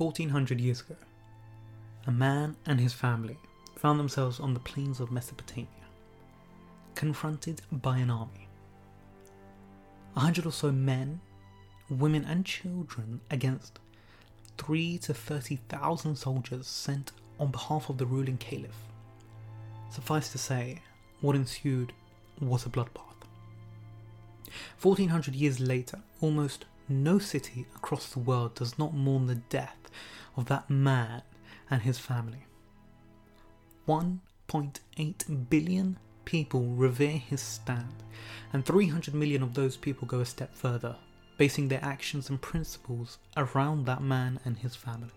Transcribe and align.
1400 0.00 0.58
years 0.58 0.80
ago, 0.80 0.96
a 2.06 2.10
man 2.10 2.56
and 2.64 2.80
his 2.80 2.94
family 2.94 3.36
found 3.76 4.00
themselves 4.00 4.40
on 4.40 4.54
the 4.54 4.60
plains 4.60 4.98
of 4.98 5.12
Mesopotamia, 5.12 5.68
confronted 6.94 7.60
by 7.70 7.98
an 7.98 8.08
army. 8.08 8.48
A 10.16 10.20
hundred 10.20 10.46
or 10.46 10.52
so 10.52 10.72
men, 10.72 11.20
women, 11.90 12.24
and 12.24 12.46
children 12.46 13.20
against 13.30 13.78
three 14.56 14.96
to 14.96 15.12
thirty 15.12 15.56
thousand 15.68 16.16
soldiers 16.16 16.66
sent 16.66 17.12
on 17.38 17.50
behalf 17.50 17.90
of 17.90 17.98
the 17.98 18.06
ruling 18.06 18.38
caliph. 18.38 18.86
Suffice 19.90 20.32
to 20.32 20.38
say, 20.38 20.80
what 21.20 21.36
ensued 21.36 21.92
was 22.40 22.64
a 22.64 22.70
bloodbath. 22.70 23.26
1400 24.80 25.34
years 25.34 25.60
later, 25.60 25.98
almost 26.22 26.64
no 26.88 27.18
city 27.18 27.66
across 27.76 28.08
the 28.08 28.18
world 28.18 28.54
does 28.54 28.78
not 28.78 28.94
mourn 28.94 29.26
the 29.26 29.34
death 29.34 29.76
of 30.36 30.46
that 30.46 30.70
man 30.70 31.22
and 31.70 31.82
his 31.82 31.98
family. 31.98 32.46
1.8 33.88 35.50
billion 35.50 35.98
people 36.24 36.62
revere 36.62 37.18
his 37.18 37.40
stand, 37.40 38.02
and 38.52 38.64
300 38.64 39.14
million 39.14 39.42
of 39.42 39.54
those 39.54 39.76
people 39.76 40.06
go 40.06 40.20
a 40.20 40.24
step 40.26 40.54
further, 40.54 40.96
basing 41.38 41.68
their 41.68 41.84
actions 41.84 42.28
and 42.28 42.40
principles 42.40 43.18
around 43.36 43.86
that 43.86 44.02
man 44.02 44.38
and 44.44 44.58
his 44.58 44.76
family. 44.76 45.10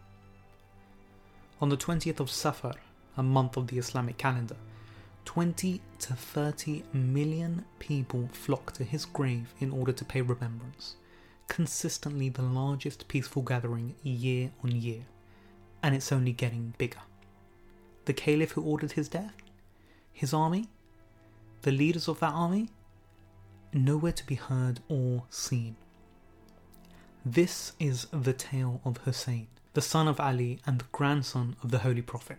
On 1.61 1.69
the 1.69 1.77
20th 1.77 2.19
of 2.19 2.29
Safar, 2.29 2.75
a 3.15 3.23
month 3.23 3.57
of 3.57 3.67
the 3.67 3.77
Islamic 3.77 4.17
calendar, 4.17 4.55
20 5.25 5.81
to 5.99 6.13
30 6.13 6.83
million 6.93 7.63
people 7.79 8.27
flock 8.33 8.71
to 8.73 8.83
his 8.83 9.05
grave 9.05 9.53
in 9.59 9.71
order 9.71 9.91
to 9.91 10.03
pay 10.03 10.21
remembrance, 10.21 10.95
consistently 11.47 12.29
the 12.29 12.41
largest 12.41 13.07
peaceful 13.07 13.41
gathering 13.41 13.95
year 14.03 14.51
on 14.63 14.71
year, 14.71 15.05
and 15.81 15.95
it's 15.95 16.11
only 16.11 16.31
getting 16.31 16.73
bigger. 16.77 17.01
The 18.05 18.13
caliph 18.13 18.51
who 18.51 18.61
ordered 18.63 18.93
his 18.93 19.09
death? 19.09 19.35
His 20.11 20.33
army? 20.33 20.69
The 21.61 21.71
leaders 21.71 22.07
of 22.07 22.19
that 22.19 22.33
army? 22.33 22.69
Nowhere 23.71 24.11
to 24.11 24.25
be 24.25 24.35
heard 24.35 24.81
or 24.89 25.23
seen. 25.29 25.75
This 27.25 27.73
is 27.79 28.07
the 28.11 28.33
tale 28.33 28.81
of 28.83 28.97
Hussein, 28.97 29.47
the 29.73 29.81
son 29.81 30.07
of 30.07 30.19
Ali 30.19 30.59
and 30.65 30.79
the 30.79 30.85
grandson 30.91 31.55
of 31.63 31.71
the 31.71 31.79
Holy 31.79 32.01
Prophet 32.01 32.37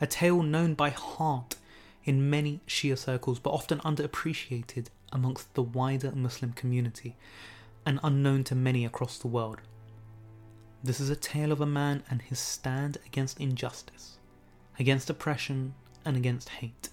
a 0.00 0.06
tale 0.06 0.42
known 0.42 0.74
by 0.74 0.90
heart 0.90 1.56
in 2.04 2.30
many 2.30 2.60
Shia 2.66 2.96
circles 2.96 3.38
but 3.38 3.50
often 3.50 3.78
underappreciated 3.80 4.86
amongst 5.12 5.54
the 5.54 5.62
wider 5.62 6.12
Muslim 6.12 6.52
community 6.52 7.16
and 7.84 8.00
unknown 8.02 8.44
to 8.44 8.54
many 8.54 8.84
across 8.84 9.18
the 9.18 9.28
world. 9.28 9.60
This 10.82 11.00
is 11.00 11.10
a 11.10 11.16
tale 11.16 11.52
of 11.52 11.60
a 11.60 11.66
man 11.66 12.02
and 12.08 12.22
his 12.22 12.38
stand 12.38 12.98
against 13.06 13.40
injustice, 13.40 14.18
against 14.78 15.10
oppression, 15.10 15.74
and 16.04 16.16
against 16.16 16.48
hate. 16.48 16.88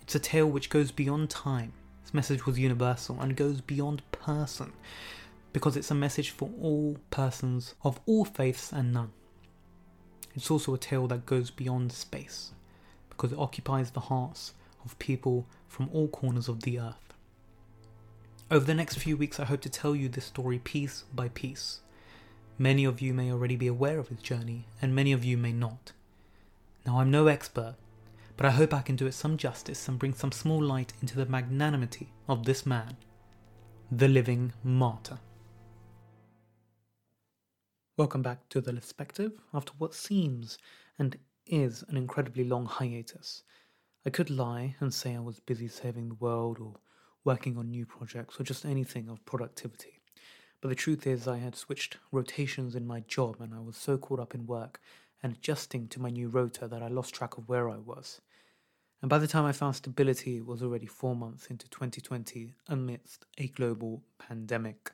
It's 0.00 0.14
a 0.14 0.18
tale 0.18 0.50
which 0.50 0.70
goes 0.70 0.90
beyond 0.90 1.30
time. 1.30 1.72
Its 2.02 2.14
message 2.14 2.46
was 2.46 2.58
universal 2.58 3.20
and 3.20 3.36
goes 3.36 3.60
beyond 3.60 4.02
person 4.12 4.72
because 5.52 5.76
it's 5.76 5.90
a 5.90 5.94
message 5.94 6.30
for 6.30 6.50
all 6.60 6.96
persons 7.10 7.74
of 7.82 8.00
all 8.06 8.24
faiths 8.24 8.72
and 8.72 8.92
none. 8.92 9.12
It's 10.34 10.50
also 10.50 10.74
a 10.74 10.78
tale 10.78 11.06
that 11.06 11.26
goes 11.26 11.50
beyond 11.50 11.92
space, 11.92 12.50
because 13.08 13.32
it 13.32 13.38
occupies 13.38 13.92
the 13.92 14.00
hearts 14.00 14.52
of 14.84 14.98
people 14.98 15.46
from 15.68 15.88
all 15.92 16.08
corners 16.08 16.48
of 16.48 16.62
the 16.62 16.80
earth. 16.80 17.03
Over 18.50 18.66
the 18.66 18.74
next 18.74 18.98
few 18.98 19.16
weeks, 19.16 19.40
I 19.40 19.46
hope 19.46 19.62
to 19.62 19.70
tell 19.70 19.96
you 19.96 20.10
this 20.10 20.26
story 20.26 20.58
piece 20.58 21.04
by 21.14 21.28
piece. 21.28 21.80
Many 22.58 22.84
of 22.84 23.00
you 23.00 23.14
may 23.14 23.32
already 23.32 23.56
be 23.56 23.66
aware 23.66 23.98
of 23.98 24.08
his 24.08 24.20
journey, 24.20 24.66
and 24.82 24.94
many 24.94 25.12
of 25.12 25.24
you 25.24 25.38
may 25.38 25.50
not. 25.50 25.92
Now, 26.84 27.00
I'm 27.00 27.10
no 27.10 27.26
expert, 27.26 27.76
but 28.36 28.44
I 28.44 28.50
hope 28.50 28.74
I 28.74 28.82
can 28.82 28.96
do 28.96 29.06
it 29.06 29.14
some 29.14 29.38
justice 29.38 29.88
and 29.88 29.98
bring 29.98 30.12
some 30.12 30.30
small 30.30 30.62
light 30.62 30.92
into 31.00 31.16
the 31.16 31.24
magnanimity 31.24 32.12
of 32.28 32.44
this 32.44 32.66
man, 32.66 32.98
the 33.90 34.08
living 34.08 34.52
martyr. 34.62 35.20
Welcome 37.96 38.20
back 38.20 38.46
to 38.50 38.60
The 38.60 38.74
Lispective 38.74 39.32
after 39.54 39.72
what 39.78 39.94
seems 39.94 40.58
and 40.98 41.16
is 41.46 41.82
an 41.88 41.96
incredibly 41.96 42.44
long 42.44 42.66
hiatus. 42.66 43.42
I 44.04 44.10
could 44.10 44.28
lie 44.28 44.76
and 44.80 44.92
say 44.92 45.16
I 45.16 45.20
was 45.20 45.40
busy 45.40 45.66
saving 45.66 46.10
the 46.10 46.14
world 46.16 46.58
or 46.60 46.74
working 47.24 47.56
on 47.56 47.70
new 47.70 47.86
projects 47.86 48.38
or 48.38 48.44
just 48.44 48.64
anything 48.64 49.08
of 49.08 49.24
productivity. 49.24 50.00
But 50.60 50.68
the 50.68 50.74
truth 50.74 51.06
is, 51.06 51.28
I 51.28 51.38
had 51.38 51.56
switched 51.56 51.98
rotations 52.12 52.74
in 52.74 52.86
my 52.86 53.00
job 53.00 53.36
and 53.40 53.54
I 53.54 53.60
was 53.60 53.76
so 53.76 53.98
caught 53.98 54.20
up 54.20 54.34
in 54.34 54.46
work 54.46 54.80
and 55.22 55.32
adjusting 55.32 55.88
to 55.88 56.00
my 56.00 56.10
new 56.10 56.28
rota 56.28 56.68
that 56.68 56.82
I 56.82 56.88
lost 56.88 57.14
track 57.14 57.38
of 57.38 57.48
where 57.48 57.68
I 57.68 57.78
was. 57.78 58.20
And 59.02 59.10
by 59.10 59.18
the 59.18 59.26
time 59.26 59.44
I 59.44 59.52
found 59.52 59.76
stability, 59.76 60.38
it 60.38 60.46
was 60.46 60.62
already 60.62 60.86
four 60.86 61.14
months 61.14 61.48
into 61.48 61.68
2020 61.68 62.54
amidst 62.68 63.26
a 63.36 63.48
global 63.48 64.02
pandemic. 64.18 64.92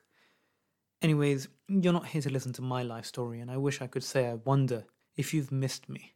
Anyways, 1.02 1.48
you're 1.68 1.92
not 1.92 2.08
here 2.08 2.22
to 2.22 2.30
listen 2.30 2.52
to 2.54 2.62
my 2.62 2.82
life 2.82 3.06
story, 3.06 3.40
and 3.40 3.50
I 3.50 3.56
wish 3.56 3.80
I 3.80 3.86
could 3.86 4.02
say 4.02 4.26
I 4.28 4.34
wonder 4.34 4.84
if 5.16 5.32
you've 5.32 5.52
missed 5.52 5.88
me. 5.88 6.12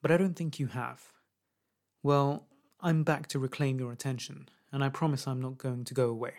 But 0.00 0.10
I 0.10 0.16
don't 0.16 0.34
think 0.34 0.58
you 0.58 0.68
have. 0.68 1.12
Well, 2.02 2.46
I'm 2.80 3.02
back 3.02 3.26
to 3.28 3.38
reclaim 3.38 3.78
your 3.78 3.92
attention, 3.92 4.48
and 4.72 4.84
I 4.84 4.88
promise 4.88 5.26
I'm 5.26 5.40
not 5.40 5.58
going 5.58 5.84
to 5.84 5.94
go 5.94 6.08
away. 6.08 6.34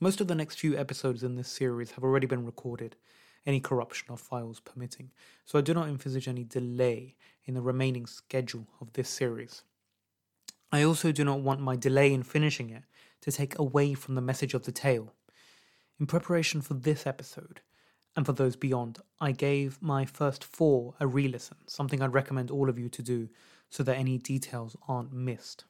Most 0.00 0.20
of 0.20 0.28
the 0.28 0.34
next 0.34 0.58
few 0.58 0.76
episodes 0.76 1.22
in 1.22 1.36
this 1.36 1.48
series 1.48 1.92
have 1.92 2.04
already 2.04 2.26
been 2.26 2.46
recorded, 2.46 2.96
any 3.44 3.60
corruption 3.60 4.10
of 4.10 4.20
files 4.20 4.60
permitting, 4.60 5.10
so 5.44 5.58
I 5.58 5.62
do 5.62 5.74
not 5.74 5.88
envisage 5.88 6.28
any 6.28 6.44
delay 6.44 7.16
in 7.44 7.54
the 7.54 7.62
remaining 7.62 8.06
schedule 8.06 8.66
of 8.80 8.92
this 8.94 9.08
series. 9.08 9.62
I 10.72 10.82
also 10.82 11.12
do 11.12 11.24
not 11.24 11.40
want 11.40 11.60
my 11.60 11.76
delay 11.76 12.12
in 12.12 12.22
finishing 12.22 12.70
it 12.70 12.84
to 13.22 13.32
take 13.32 13.58
away 13.58 13.94
from 13.94 14.14
the 14.14 14.20
message 14.20 14.54
of 14.54 14.64
the 14.64 14.72
tale 14.72 15.14
in 16.00 16.06
preparation 16.06 16.62
for 16.62 16.74
this 16.74 17.06
episode, 17.06 17.60
and 18.16 18.24
for 18.24 18.32
those 18.32 18.56
beyond, 18.56 18.98
I 19.20 19.32
gave 19.32 19.80
my 19.82 20.06
first 20.06 20.42
four 20.42 20.94
a 20.98 21.06
re 21.06 21.28
listen, 21.28 21.58
something 21.66 22.00
I'd 22.00 22.14
recommend 22.14 22.50
all 22.50 22.70
of 22.70 22.78
you 22.78 22.88
to 22.88 23.02
do 23.02 23.28
so 23.68 23.82
that 23.82 23.98
any 23.98 24.16
details 24.16 24.74
aren't 24.88 25.12
missed. 25.12 25.66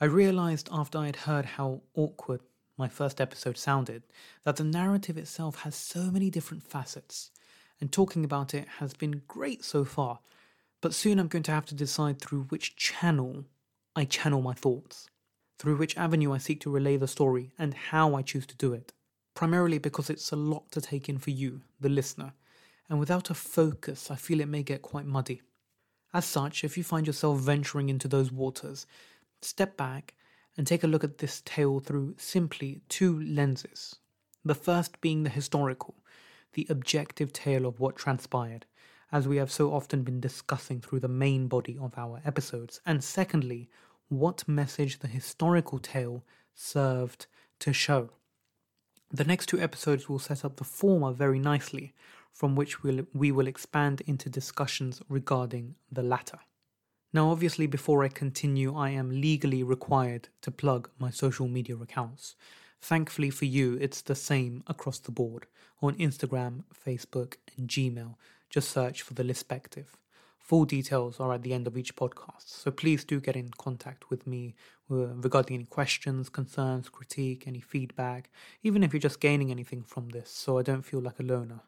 I 0.00 0.04
realised 0.04 0.68
after 0.70 0.98
I 0.98 1.06
had 1.06 1.16
heard 1.16 1.44
how 1.44 1.82
awkward 1.94 2.40
my 2.76 2.88
first 2.88 3.20
episode 3.20 3.56
sounded 3.56 4.04
that 4.44 4.56
the 4.56 4.64
narrative 4.64 5.16
itself 5.16 5.62
has 5.62 5.74
so 5.74 6.10
many 6.10 6.30
different 6.30 6.62
facets, 6.62 7.30
and 7.80 7.90
talking 7.90 8.24
about 8.24 8.54
it 8.54 8.68
has 8.78 8.94
been 8.94 9.22
great 9.26 9.64
so 9.64 9.84
far, 9.84 10.20
but 10.80 10.94
soon 10.94 11.18
I'm 11.18 11.28
going 11.28 11.42
to 11.44 11.52
have 11.52 11.66
to 11.66 11.74
decide 11.74 12.20
through 12.20 12.44
which 12.44 12.76
channel 12.76 13.44
I 13.96 14.04
channel 14.04 14.40
my 14.40 14.54
thoughts, 14.54 15.10
through 15.58 15.76
which 15.76 15.96
avenue 15.96 16.32
I 16.32 16.38
seek 16.38 16.60
to 16.60 16.70
relay 16.70 16.96
the 16.96 17.08
story, 17.08 17.50
and 17.58 17.74
how 17.74 18.14
I 18.14 18.22
choose 18.22 18.46
to 18.46 18.56
do 18.56 18.72
it 18.72 18.92
primarily 19.38 19.78
because 19.78 20.10
it's 20.10 20.32
a 20.32 20.36
lot 20.36 20.68
to 20.72 20.80
take 20.80 21.08
in 21.08 21.16
for 21.16 21.30
you, 21.30 21.60
the 21.78 21.88
listener, 21.88 22.32
and 22.90 22.98
without 22.98 23.30
a 23.30 23.34
focus, 23.34 24.10
I 24.10 24.16
feel 24.16 24.40
it 24.40 24.48
may 24.48 24.64
get 24.64 24.82
quite 24.82 25.06
muddy. 25.06 25.42
As 26.12 26.24
such, 26.24 26.64
if 26.64 26.76
you 26.76 26.82
find 26.82 27.06
yourself 27.06 27.38
venturing 27.38 27.88
into 27.88 28.08
those 28.08 28.32
waters, 28.32 28.84
step 29.42 29.76
back 29.76 30.14
and 30.56 30.66
take 30.66 30.82
a 30.82 30.88
look 30.88 31.04
at 31.04 31.18
this 31.18 31.40
tale 31.44 31.80
through 31.80 32.14
simply 32.18 32.80
two 32.88 33.20
lenses. 33.20 33.96
The 34.44 34.54
first 34.54 35.00
being 35.00 35.22
the 35.22 35.30
historical, 35.30 35.94
the 36.54 36.66
objective 36.68 37.32
tale 37.32 37.66
of 37.66 37.80
what 37.80 37.96
transpired, 37.96 38.66
as 39.12 39.28
we 39.28 39.36
have 39.36 39.50
so 39.50 39.72
often 39.72 40.02
been 40.02 40.20
discussing 40.20 40.80
through 40.80 41.00
the 41.00 41.08
main 41.08 41.46
body 41.48 41.78
of 41.80 41.96
our 41.96 42.20
episodes, 42.24 42.80
and 42.84 43.02
secondly, 43.02 43.68
what 44.08 44.46
message 44.48 44.98
the 44.98 45.08
historical 45.08 45.78
tale 45.78 46.24
served 46.54 47.26
to 47.60 47.72
show. 47.72 48.10
The 49.10 49.24
next 49.24 49.46
two 49.46 49.60
episodes 49.60 50.08
will 50.08 50.18
set 50.18 50.44
up 50.44 50.56
the 50.56 50.64
former 50.64 51.12
very 51.12 51.38
nicely, 51.38 51.94
from 52.32 52.54
which 52.54 52.82
we'll, 52.82 53.06
we 53.14 53.32
will 53.32 53.46
expand 53.46 54.02
into 54.02 54.28
discussions 54.28 55.00
regarding 55.08 55.76
the 55.90 56.02
latter. 56.02 56.38
Now, 57.10 57.30
obviously, 57.30 57.66
before 57.66 58.04
I 58.04 58.08
continue, 58.08 58.76
I 58.76 58.90
am 58.90 59.20
legally 59.20 59.62
required 59.62 60.28
to 60.42 60.50
plug 60.50 60.90
my 60.98 61.10
social 61.10 61.48
media 61.48 61.76
accounts. 61.76 62.36
Thankfully 62.82 63.30
for 63.30 63.46
you, 63.46 63.78
it's 63.80 64.02
the 64.02 64.14
same 64.14 64.62
across 64.66 64.98
the 64.98 65.10
board 65.10 65.46
on 65.80 65.94
Instagram, 65.96 66.64
Facebook, 66.74 67.36
and 67.56 67.66
Gmail. 67.66 68.16
Just 68.50 68.70
search 68.70 69.00
for 69.00 69.14
the 69.14 69.24
Lispective. 69.24 69.96
Full 70.38 70.66
details 70.66 71.18
are 71.18 71.32
at 71.32 71.42
the 71.42 71.52
end 71.52 71.66
of 71.66 71.76
each 71.76 71.96
podcast, 71.96 72.46
so 72.46 72.70
please 72.70 73.04
do 73.04 73.20
get 73.20 73.36
in 73.36 73.50
contact 73.58 74.08
with 74.10 74.26
me 74.26 74.54
uh, 74.90 75.08
regarding 75.14 75.54
any 75.56 75.64
questions, 75.64 76.28
concerns, 76.28 76.88
critique, 76.88 77.44
any 77.46 77.60
feedback, 77.60 78.30
even 78.62 78.82
if 78.82 78.92
you're 78.92 79.00
just 79.00 79.20
gaining 79.20 79.50
anything 79.50 79.82
from 79.82 80.08
this, 80.10 80.30
so 80.30 80.58
I 80.58 80.62
don't 80.62 80.82
feel 80.82 81.00
like 81.00 81.20
a 81.20 81.22
loner. 81.22 81.60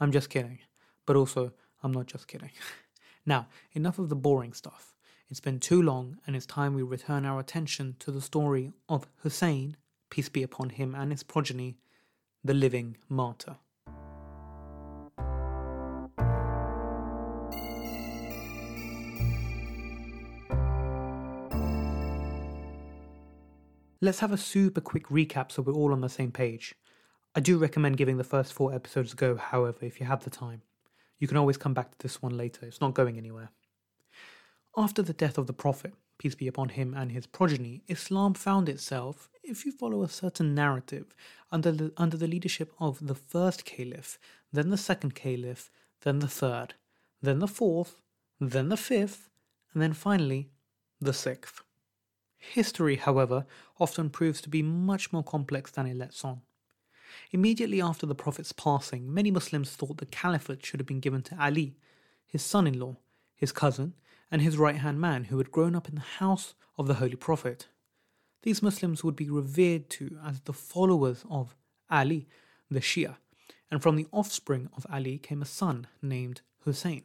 I'm 0.00 0.10
just 0.10 0.30
kidding, 0.30 0.58
but 1.06 1.14
also, 1.14 1.52
I'm 1.82 1.92
not 1.92 2.06
just 2.06 2.26
kidding. 2.26 2.50
Now, 3.28 3.48
enough 3.72 3.98
of 3.98 4.08
the 4.08 4.14
boring 4.14 4.52
stuff. 4.52 4.94
It's 5.28 5.40
been 5.40 5.58
too 5.58 5.82
long, 5.82 6.18
and 6.26 6.36
it's 6.36 6.46
time 6.46 6.74
we 6.74 6.82
return 6.82 7.26
our 7.26 7.40
attention 7.40 7.96
to 7.98 8.12
the 8.12 8.20
story 8.20 8.72
of 8.88 9.08
Hussein, 9.18 9.76
peace 10.10 10.28
be 10.28 10.44
upon 10.44 10.70
him 10.70 10.94
and 10.94 11.10
his 11.10 11.24
progeny, 11.24 11.76
the 12.44 12.54
living 12.54 12.96
martyr. 13.08 13.56
Let's 24.00 24.20
have 24.20 24.30
a 24.30 24.36
super 24.36 24.80
quick 24.80 25.08
recap 25.08 25.50
so 25.50 25.62
we're 25.62 25.72
all 25.72 25.92
on 25.92 26.00
the 26.00 26.08
same 26.08 26.30
page. 26.30 26.76
I 27.34 27.40
do 27.40 27.58
recommend 27.58 27.96
giving 27.96 28.18
the 28.18 28.24
first 28.24 28.52
four 28.52 28.72
episodes 28.72 29.14
a 29.14 29.16
go, 29.16 29.34
however, 29.34 29.78
if 29.84 29.98
you 29.98 30.06
have 30.06 30.22
the 30.22 30.30
time. 30.30 30.62
You 31.18 31.28
can 31.28 31.36
always 31.36 31.56
come 31.56 31.74
back 31.74 31.90
to 31.90 31.98
this 31.98 32.20
one 32.20 32.36
later, 32.36 32.66
it's 32.66 32.80
not 32.80 32.94
going 32.94 33.16
anywhere. 33.16 33.50
After 34.76 35.02
the 35.02 35.14
death 35.14 35.38
of 35.38 35.46
the 35.46 35.52
Prophet, 35.52 35.94
peace 36.18 36.34
be 36.34 36.48
upon 36.48 36.70
him 36.70 36.94
and 36.94 37.10
his 37.10 37.26
progeny, 37.26 37.82
Islam 37.88 38.34
found 38.34 38.68
itself, 38.68 39.30
if 39.42 39.64
you 39.64 39.72
follow 39.72 40.02
a 40.02 40.08
certain 40.08 40.54
narrative, 40.54 41.14
under 41.50 41.72
the, 41.72 41.92
under 41.96 42.16
the 42.16 42.26
leadership 42.26 42.72
of 42.78 43.06
the 43.06 43.14
first 43.14 43.64
caliph, 43.64 44.18
then 44.52 44.68
the 44.68 44.76
second 44.76 45.14
caliph, 45.14 45.70
then 46.02 46.18
the 46.18 46.28
third, 46.28 46.74
then 47.22 47.38
the 47.38 47.48
fourth, 47.48 48.02
then 48.40 48.68
the 48.68 48.76
fifth, 48.76 49.30
and 49.72 49.82
then 49.82 49.92
finally 49.92 50.50
the 51.00 51.12
sixth. 51.12 51.62
History, 52.36 52.96
however, 52.96 53.46
often 53.80 54.10
proves 54.10 54.40
to 54.42 54.48
be 54.48 54.62
much 54.62 55.12
more 55.12 55.24
complex 55.24 55.70
than 55.70 55.86
it 55.86 55.96
lets 55.96 56.24
on. 56.24 56.42
Immediately 57.32 57.80
after 57.80 58.06
the 58.06 58.14
Prophet's 58.14 58.52
passing, 58.52 59.12
many 59.12 59.30
Muslims 59.30 59.70
thought 59.72 59.98
the 59.98 60.06
caliphate 60.06 60.64
should 60.64 60.80
have 60.80 60.86
been 60.86 61.00
given 61.00 61.22
to 61.22 61.42
Ali, 61.42 61.76
his 62.26 62.42
son 62.42 62.66
in 62.66 62.78
law, 62.78 62.96
his 63.36 63.52
cousin, 63.52 63.94
and 64.30 64.42
his 64.42 64.58
right 64.58 64.76
hand 64.76 65.00
man 65.00 65.24
who 65.24 65.38
had 65.38 65.52
grown 65.52 65.74
up 65.74 65.88
in 65.88 65.94
the 65.94 66.00
house 66.00 66.54
of 66.76 66.86
the 66.86 66.94
Holy 66.94 67.16
Prophet. 67.16 67.68
These 68.42 68.62
Muslims 68.62 69.02
would 69.02 69.16
be 69.16 69.30
revered 69.30 69.90
to 69.90 70.18
as 70.24 70.40
the 70.40 70.52
followers 70.52 71.24
of 71.30 71.56
Ali, 71.90 72.28
the 72.70 72.80
Shia, 72.80 73.16
and 73.70 73.82
from 73.82 73.96
the 73.96 74.06
offspring 74.12 74.68
of 74.76 74.86
Ali 74.92 75.18
came 75.18 75.42
a 75.42 75.46
son 75.46 75.86
named 76.02 76.42
Hussein. 76.64 77.02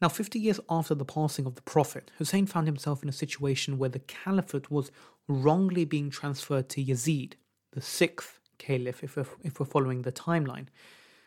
Now, 0.00 0.08
50 0.08 0.38
years 0.40 0.58
after 0.68 0.96
the 0.96 1.04
passing 1.04 1.46
of 1.46 1.54
the 1.54 1.62
Prophet, 1.62 2.10
Hussein 2.18 2.46
found 2.46 2.66
himself 2.66 3.04
in 3.04 3.08
a 3.08 3.12
situation 3.12 3.78
where 3.78 3.88
the 3.88 4.00
caliphate 4.00 4.68
was 4.68 4.90
wrongly 5.28 5.84
being 5.84 6.10
transferred 6.10 6.68
to 6.70 6.84
Yazid, 6.84 7.34
the 7.72 7.80
sixth 7.80 8.38
caliph, 8.58 9.02
if 9.02 9.16
we're, 9.16 9.26
if 9.42 9.58
we're 9.58 9.66
following 9.66 10.02
the 10.02 10.12
timeline, 10.12 10.66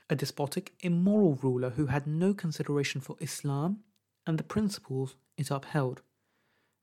a 0.10 0.16
despotic, 0.16 0.74
immoral 0.82 1.38
ruler 1.42 1.72
who 1.72 1.88
had 1.88 2.08
no 2.08 2.34
consideration 2.34 3.02
for 3.02 3.16
Islam 3.20 3.80
and 4.26 4.38
the 4.38 4.44
principles 4.44 5.16
it 5.38 5.52
upheld. 5.52 6.02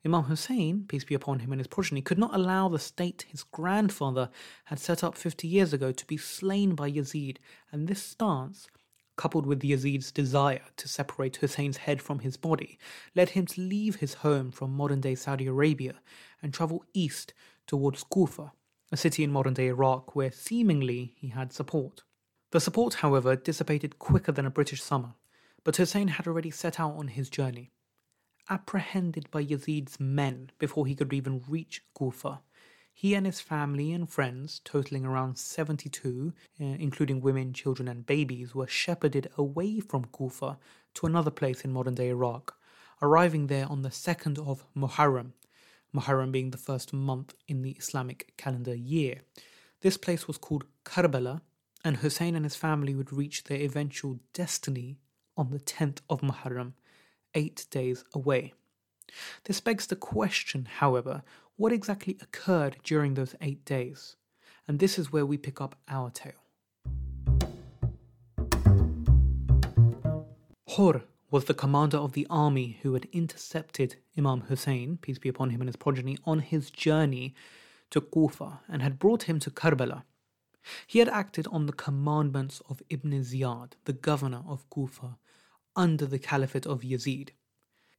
Imam 0.05 0.23
Hussein, 0.23 0.83
peace 0.87 1.05
be 1.05 1.15
upon 1.15 1.39
him 1.39 1.53
and 1.53 1.61
his 1.61 1.67
progeny, 1.67 2.01
could 2.01 2.17
not 2.17 2.35
allow 2.35 2.67
the 2.67 2.79
state 2.79 3.25
his 3.29 3.43
grandfather 3.43 4.29
had 4.65 4.79
set 4.79 5.01
up 5.03 5.15
50 5.15 5.47
years 5.47 5.71
ago 5.71 5.93
to 5.93 6.05
be 6.05 6.17
slain 6.17 6.75
by 6.75 6.91
Yazid, 6.91 7.37
and 7.71 7.87
this 7.87 8.03
stance 8.03 8.67
coupled 9.15 9.45
with 9.45 9.61
the 9.61 9.71
Yazid's 9.71 10.11
desire 10.11 10.63
to 10.75 10.87
separate 10.89 11.37
Hussein's 11.37 11.77
head 11.77 12.01
from 12.01 12.19
his 12.19 12.35
body, 12.35 12.77
led 13.15 13.29
him 13.29 13.45
to 13.45 13.61
leave 13.61 13.97
his 13.97 14.15
home 14.15 14.51
from 14.51 14.75
modern 14.75 14.99
day 14.99 15.15
Saudi 15.15 15.47
Arabia 15.47 15.93
and 16.41 16.53
travel 16.53 16.83
east 16.93 17.33
towards 17.65 18.03
Kufa, 18.03 18.51
a 18.93 18.97
city 18.97 19.23
in 19.23 19.31
modern 19.31 19.55
day 19.55 19.67
Iraq 19.67 20.15
where 20.15 20.31
seemingly 20.31 21.15
he 21.17 21.29
had 21.29 21.51
support. 21.51 22.03
The 22.51 22.59
support, 22.59 22.95
however, 22.95 23.35
dissipated 23.35 23.97
quicker 23.97 24.31
than 24.31 24.45
a 24.45 24.51
British 24.51 24.83
summer, 24.83 25.15
but 25.63 25.77
Hussein 25.77 26.09
had 26.09 26.27
already 26.27 26.51
set 26.51 26.79
out 26.79 26.95
on 26.95 27.07
his 27.07 27.29
journey. 27.29 27.71
Apprehended 28.49 29.31
by 29.31 29.43
Yazid's 29.43 29.99
men 29.99 30.51
before 30.59 30.85
he 30.85 30.93
could 30.93 31.11
even 31.11 31.43
reach 31.47 31.81
Kufa, 31.97 32.41
he 32.93 33.15
and 33.15 33.25
his 33.25 33.41
family 33.41 33.91
and 33.91 34.07
friends, 34.07 34.61
totaling 34.63 35.03
around 35.03 35.39
72, 35.39 36.31
uh, 36.61 36.63
including 36.63 37.21
women, 37.21 37.51
children, 37.51 37.87
and 37.87 38.05
babies, 38.05 38.53
were 38.53 38.67
shepherded 38.67 39.27
away 39.35 39.79
from 39.79 40.05
Kufa 40.05 40.59
to 40.93 41.05
another 41.07 41.31
place 41.31 41.61
in 41.65 41.73
modern 41.73 41.95
day 41.95 42.09
Iraq, 42.09 42.55
arriving 43.01 43.47
there 43.47 43.65
on 43.67 43.81
the 43.81 43.89
2nd 43.89 44.37
of 44.47 44.63
Muharram, 44.75 45.33
Muharram 45.95 46.31
being 46.31 46.51
the 46.51 46.57
first 46.57 46.91
month 46.93 47.33
in 47.47 47.61
the 47.61 47.71
Islamic 47.71 48.33
calendar 48.37 48.75
year. 48.75 49.21
This 49.81 49.97
place 49.97 50.27
was 50.27 50.37
called 50.37 50.65
Karbala, 50.85 51.41
and 51.85 51.97
Hussein 51.97 52.35
and 52.35 52.45
his 52.45 52.55
family 52.55 52.95
would 52.95 53.13
reach 53.13 53.43
their 53.43 53.59
eventual 53.59 54.19
destiny 54.33 54.97
on 55.37 55.49
the 55.51 55.59
10th 55.59 55.99
of 56.09 56.21
Muharram, 56.21 56.73
eight 57.35 57.65
days 57.69 58.03
away. 58.13 58.53
This 59.43 59.59
begs 59.59 59.87
the 59.87 59.95
question, 59.95 60.67
however, 60.79 61.23
what 61.55 61.71
exactly 61.71 62.17
occurred 62.21 62.77
during 62.83 63.13
those 63.13 63.35
eight 63.41 63.63
days? 63.65 64.15
And 64.67 64.79
this 64.79 64.97
is 64.97 65.11
where 65.11 65.25
we 65.25 65.37
pick 65.37 65.61
up 65.61 65.75
our 65.87 66.09
tale. 66.09 66.31
Hur 70.75 71.03
was 71.33 71.45
the 71.45 71.53
commander 71.55 71.97
of 71.97 72.13
the 72.13 72.27
army 72.29 72.77
who 72.83 72.93
had 72.93 73.07
intercepted 73.11 73.95
Imam 74.15 74.41
Hussein, 74.41 74.99
peace 75.01 75.17
be 75.17 75.29
upon 75.29 75.49
him 75.49 75.61
and 75.61 75.67
his 75.67 75.75
progeny, 75.75 76.15
on 76.25 76.37
his 76.37 76.69
journey 76.69 77.33
to 77.89 77.99
Kufa 77.99 78.59
and 78.69 78.83
had 78.83 78.99
brought 78.99 79.23
him 79.23 79.39
to 79.39 79.49
Karbala. 79.49 80.03
He 80.85 80.99
had 80.99 81.09
acted 81.09 81.47
on 81.47 81.65
the 81.65 81.73
commandments 81.73 82.61
of 82.69 82.83
Ibn 82.87 83.11
Ziyad, 83.23 83.71
the 83.85 83.93
governor 83.93 84.43
of 84.47 84.69
Kufa, 84.69 85.17
under 85.75 86.05
the 86.05 86.19
caliphate 86.19 86.67
of 86.67 86.83
Yazid. 86.83 87.29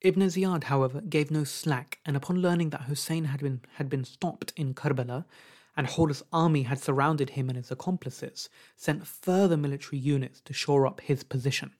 Ibn 0.02 0.22
Ziyad, 0.22 0.64
however, 0.64 1.00
gave 1.00 1.32
no 1.32 1.42
slack, 1.42 1.98
and 2.06 2.16
upon 2.16 2.40
learning 2.40 2.70
that 2.70 2.82
Hussein 2.82 3.24
had 3.24 3.40
been, 3.40 3.62
had 3.78 3.88
been 3.88 4.04
stopped 4.04 4.52
in 4.54 4.74
Karbala, 4.74 5.24
and 5.76 5.88
Hur's 5.88 6.22
army 6.32 6.62
had 6.62 6.78
surrounded 6.78 7.30
him 7.30 7.48
and 7.48 7.56
his 7.56 7.72
accomplices, 7.72 8.48
sent 8.76 9.08
further 9.08 9.56
military 9.56 9.98
units 9.98 10.40
to 10.42 10.52
shore 10.52 10.86
up 10.86 11.00
his 11.00 11.24
position. 11.24 11.72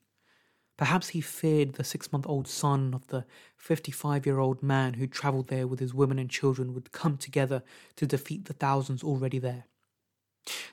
Perhaps 0.77 1.09
he 1.09 1.21
feared 1.21 1.73
the 1.73 1.83
six 1.83 2.11
month 2.11 2.27
old 2.27 2.47
son 2.47 2.93
of 2.93 3.07
the 3.07 3.25
55 3.57 4.25
year 4.25 4.39
old 4.39 4.61
man 4.61 4.95
who 4.95 5.07
travelled 5.07 5.47
there 5.47 5.67
with 5.67 5.79
his 5.79 5.93
women 5.93 6.19
and 6.19 6.29
children 6.29 6.73
would 6.73 6.91
come 6.91 7.17
together 7.17 7.63
to 7.95 8.05
defeat 8.05 8.45
the 8.45 8.53
thousands 8.53 9.03
already 9.03 9.39
there. 9.39 9.65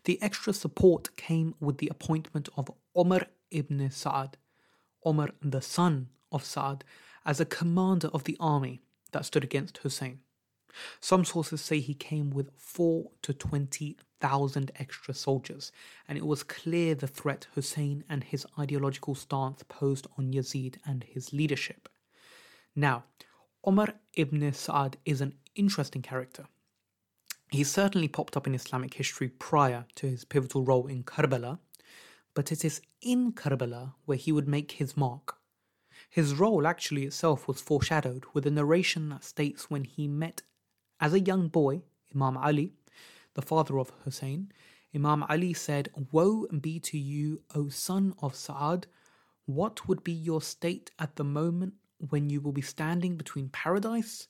The 0.04 0.20
extra 0.20 0.52
support 0.52 1.16
came 1.16 1.54
with 1.60 1.78
the 1.78 1.88
appointment 1.88 2.48
of 2.56 2.70
Omar 2.94 3.26
ibn 3.50 3.90
Sa'ad, 3.90 4.36
Omar 5.04 5.30
the 5.40 5.62
son 5.62 6.08
of 6.30 6.44
Sa'ad, 6.44 6.84
as 7.24 7.40
a 7.40 7.44
commander 7.44 8.08
of 8.08 8.24
the 8.24 8.36
army 8.40 8.82
that 9.12 9.24
stood 9.24 9.44
against 9.44 9.78
Hussein. 9.78 10.20
Some 11.00 11.24
sources 11.24 11.60
say 11.60 11.80
he 11.80 11.94
came 11.94 12.30
with 12.30 12.50
four 12.56 13.10
to 13.22 13.32
20,000 13.32 14.72
extra 14.76 15.14
soldiers, 15.14 15.72
and 16.08 16.16
it 16.16 16.26
was 16.26 16.42
clear 16.42 16.94
the 16.94 17.06
threat 17.06 17.46
Hussein 17.54 18.04
and 18.08 18.24
his 18.24 18.46
ideological 18.58 19.14
stance 19.14 19.62
posed 19.68 20.06
on 20.18 20.32
Yazid 20.32 20.76
and 20.84 21.04
his 21.04 21.32
leadership. 21.32 21.88
Now, 22.74 23.04
Omar 23.64 23.94
ibn 24.14 24.52
Sa'ad 24.52 24.96
is 25.04 25.20
an 25.20 25.34
interesting 25.54 26.02
character. 26.02 26.46
He 27.50 27.64
certainly 27.64 28.08
popped 28.08 28.36
up 28.36 28.46
in 28.46 28.54
Islamic 28.54 28.94
history 28.94 29.28
prior 29.28 29.84
to 29.96 30.06
his 30.06 30.24
pivotal 30.24 30.64
role 30.64 30.86
in 30.86 31.04
Karbala, 31.04 31.58
but 32.34 32.50
it 32.50 32.64
is 32.64 32.80
in 33.02 33.32
Karbala 33.32 33.94
where 34.06 34.16
he 34.16 34.32
would 34.32 34.48
make 34.48 34.72
his 34.72 34.96
mark 34.96 35.36
his 36.12 36.34
role 36.34 36.66
actually 36.66 37.04
itself 37.04 37.48
was 37.48 37.62
foreshadowed 37.62 38.26
with 38.34 38.46
a 38.46 38.50
narration 38.50 39.08
that 39.08 39.24
states 39.24 39.70
when 39.70 39.84
he 39.84 40.06
met 40.06 40.42
as 41.02 41.12
a 41.12 41.20
young 41.20 41.48
boy 41.48 41.82
Imam 42.14 42.36
Ali, 42.36 42.72
the 43.34 43.42
father 43.42 43.78
of 43.78 43.92
Hussein, 44.04 44.52
Imam 44.94 45.24
Ali 45.24 45.52
said, 45.52 45.90
Woe 46.12 46.46
be 46.46 46.78
to 46.80 46.96
you, 46.96 47.42
O 47.54 47.68
son 47.68 48.14
of 48.22 48.36
Sa'ad! 48.36 48.86
What 49.46 49.88
would 49.88 50.04
be 50.04 50.12
your 50.12 50.40
state 50.40 50.92
at 50.98 51.16
the 51.16 51.24
moment 51.24 51.74
when 52.10 52.30
you 52.30 52.40
will 52.40 52.52
be 52.52 52.62
standing 52.62 53.16
between 53.16 53.48
paradise 53.48 54.28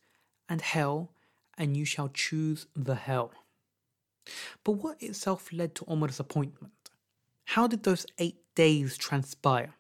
and 0.48 0.62
hell, 0.62 1.12
and 1.58 1.76
you 1.76 1.84
shall 1.84 2.08
choose 2.08 2.66
the 2.74 2.94
hell? 2.94 3.32
But 4.64 4.72
what 4.72 5.02
itself 5.02 5.52
led 5.52 5.74
to 5.74 5.84
Omar's 5.86 6.20
appointment? 6.20 6.90
How 7.44 7.66
did 7.66 7.82
those 7.82 8.06
eight 8.18 8.38
days 8.54 8.96
transpire? 8.96 9.74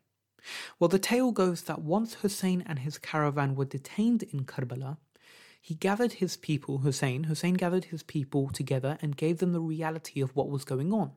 Well, 0.78 0.88
the 0.88 0.98
tale 0.98 1.32
goes 1.32 1.62
that 1.62 1.80
once 1.80 2.14
Hussein 2.14 2.62
and 2.66 2.80
his 2.80 2.98
caravan 2.98 3.54
were 3.54 3.64
detained 3.64 4.24
in 4.24 4.44
Karbala, 4.44 4.98
he 5.62 5.76
gathered 5.76 6.14
his 6.14 6.36
people, 6.36 6.78
Hussein, 6.78 7.24
Hussein 7.24 7.54
gathered 7.54 7.84
his 7.84 8.02
people 8.02 8.50
together 8.50 8.98
and 9.00 9.16
gave 9.16 9.38
them 9.38 9.52
the 9.52 9.60
reality 9.60 10.20
of 10.20 10.34
what 10.34 10.50
was 10.50 10.64
going 10.64 10.92
on. 10.92 11.12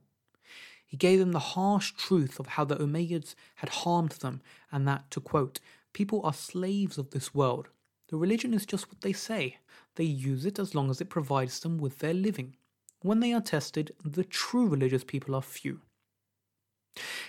He 0.85 0.97
gave 0.97 1.17
them 1.17 1.31
the 1.31 1.39
harsh 1.39 1.93
truth 1.93 2.39
of 2.39 2.49
how 2.49 2.63
the 2.63 2.75
Umayyads 2.75 3.33
had 3.55 3.69
harmed 3.69 4.11
them, 4.11 4.43
and 4.71 4.87
that, 4.87 5.09
to 5.11 5.19
quote, 5.19 5.59
people 5.93 6.21
are 6.23 6.31
slaves 6.31 6.99
of 6.99 7.09
this 7.09 7.33
world. 7.33 7.69
The 8.09 8.17
religion 8.17 8.53
is 8.53 8.67
just 8.67 8.87
what 8.87 9.01
they 9.01 9.13
say. 9.13 9.57
They 9.95 10.03
use 10.03 10.45
it 10.45 10.59
as 10.59 10.75
long 10.75 10.91
as 10.91 11.01
it 11.01 11.09
provides 11.09 11.59
them 11.59 11.79
with 11.79 11.97
their 11.97 12.13
living. 12.13 12.55
When 13.01 13.21
they 13.21 13.33
are 13.33 13.41
tested, 13.41 13.95
the 14.03 14.23
true 14.23 14.67
religious 14.67 15.03
people 15.03 15.33
are 15.33 15.41
few. 15.41 15.81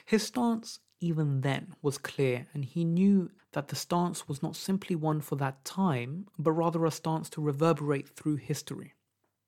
His 0.04 0.24
stance 0.24 0.80
even 1.00 1.42
then 1.42 1.74
was 1.82 1.98
clear, 1.98 2.46
and 2.54 2.64
he 2.64 2.84
knew 2.84 3.30
that 3.52 3.68
the 3.68 3.76
stance 3.76 4.28
was 4.28 4.42
not 4.42 4.56
simply 4.56 4.96
one 4.96 5.20
for 5.20 5.36
that 5.36 5.64
time, 5.64 6.26
but 6.38 6.52
rather 6.52 6.84
a 6.84 6.90
stance 6.90 7.28
to 7.30 7.40
reverberate 7.40 8.08
through 8.08 8.36
history. 8.36 8.94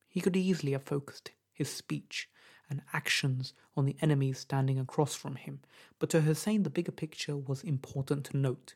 He 0.09 0.21
could 0.21 0.37
easily 0.37 0.73
have 0.73 0.85
focused 0.85 1.31
his 1.53 1.71
speech 1.71 2.29
and 2.71 2.83
actions 2.93 3.55
on 3.77 3.87
the 3.87 3.97
enemies 4.01 4.39
standing 4.39 4.79
across 4.79 5.15
from 5.15 5.37
him, 5.37 5.61
but 5.99 6.11
to 6.11 6.21
Hussein 6.21 6.63
the 6.63 6.71
bigger 6.71 6.93
picture 6.93 7.37
was 7.37 7.63
important 7.63 8.25
to 8.27 8.37
note. 8.37 8.75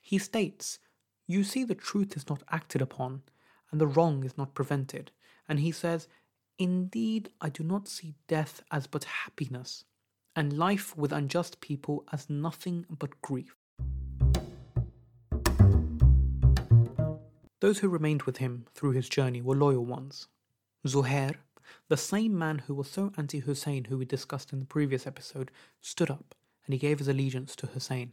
He 0.00 0.18
states, 0.18 0.78
You 1.26 1.44
see, 1.44 1.64
the 1.64 1.74
truth 1.74 2.16
is 2.16 2.28
not 2.28 2.42
acted 2.50 2.82
upon, 2.82 3.22
and 3.70 3.80
the 3.80 3.86
wrong 3.86 4.24
is 4.24 4.36
not 4.36 4.54
prevented. 4.54 5.10
And 5.48 5.60
he 5.60 5.72
says, 5.72 6.08
Indeed, 6.58 7.30
I 7.40 7.48
do 7.48 7.62
not 7.62 7.88
see 7.88 8.14
death 8.26 8.62
as 8.70 8.86
but 8.86 9.04
happiness, 9.04 9.84
and 10.38 10.56
life 10.56 10.96
with 10.96 11.10
unjust 11.10 11.60
people 11.60 12.04
as 12.12 12.30
nothing 12.30 12.86
but 12.88 13.20
grief. 13.20 13.56
Those 17.58 17.80
who 17.80 17.88
remained 17.88 18.22
with 18.22 18.36
him 18.36 18.66
through 18.72 18.92
his 18.92 19.08
journey 19.08 19.42
were 19.42 19.56
loyal 19.56 19.84
ones. 19.84 20.28
Zuhair, 20.86 21.34
the 21.88 21.96
same 21.96 22.38
man 22.38 22.60
who 22.60 22.74
was 22.76 22.88
so 22.88 23.12
anti 23.16 23.40
Hussein 23.40 23.86
who 23.86 23.98
we 23.98 24.04
discussed 24.04 24.52
in 24.52 24.60
the 24.60 24.64
previous 24.64 25.08
episode, 25.08 25.50
stood 25.80 26.08
up 26.08 26.36
and 26.64 26.72
he 26.72 26.78
gave 26.78 27.00
his 27.00 27.08
allegiance 27.08 27.56
to 27.56 27.66
Hussein. 27.66 28.12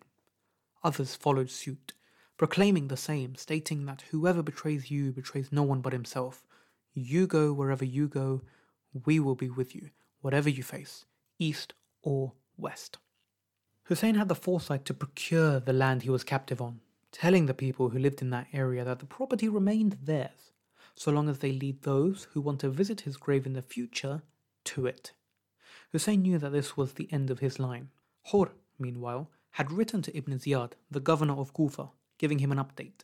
Others 0.84 1.14
followed 1.14 1.52
suit, 1.52 1.94
proclaiming 2.38 2.88
the 2.88 2.98
same, 2.98 3.36
stating 3.36 3.86
that 3.86 4.06
whoever 4.10 4.42
betrays 4.42 4.90
you 4.90 5.12
betrays 5.12 5.52
no 5.52 5.62
one 5.62 5.82
but 5.82 5.94
himself. 5.94 6.44
You 6.92 7.28
go 7.28 7.54
wherever 7.54 7.86
you 7.86 8.08
go, 8.08 8.42
we 9.06 9.20
will 9.20 9.36
be 9.36 9.52
with 9.52 9.76
you, 9.76 9.92
whatever 10.22 10.50
you 10.50 10.64
face, 10.64 11.06
east 11.38 11.76
or 12.06 12.32
west. 12.58 12.98
Hussein 13.84 14.16
had 14.16 14.30
the 14.30 14.36
foresight 14.36 14.86
to 14.86 14.94
procure 14.94 15.60
the 15.60 15.74
land 15.74 16.04
he 16.04 16.10
was 16.10 16.24
captive 16.24 16.62
on, 16.62 16.80
telling 17.12 17.46
the 17.46 17.54
people 17.54 17.90
who 17.90 18.00
lived 18.00 18.22
in 18.22 18.30
that 18.30 18.48
area 18.54 18.86
that 18.86 19.00
the 19.00 19.06
property 19.06 19.50
remained 19.50 19.98
theirs, 20.02 20.52
so 20.96 21.12
long 21.12 21.28
as 21.28 21.40
they 21.40 21.52
lead 21.52 21.82
those 21.82 22.28
who 22.32 22.40
want 22.42 22.62
to 22.62 22.70
visit 22.70 23.02
his 23.02 23.18
grave 23.18 23.46
in 23.46 23.54
the 23.54 23.62
future 23.62 24.22
to 24.64 24.86
it. 24.86 25.12
Hussein 25.92 26.22
knew 26.22 26.38
that 26.38 26.52
this 26.52 26.78
was 26.78 26.94
the 26.94 27.12
end 27.12 27.30
of 27.30 27.40
his 27.40 27.60
line. 27.60 27.90
Hur, 28.32 28.52
meanwhile, 28.80 29.30
had 29.52 29.72
written 29.72 30.02
to 30.02 30.18
Ibn 30.18 30.40
Ziyad, 30.40 30.74
the 30.90 31.00
governor 31.00 31.36
of 31.36 31.54
Kufa, 31.54 31.90
giving 32.18 32.40
him 32.40 32.52
an 32.52 32.58
update. 32.58 33.04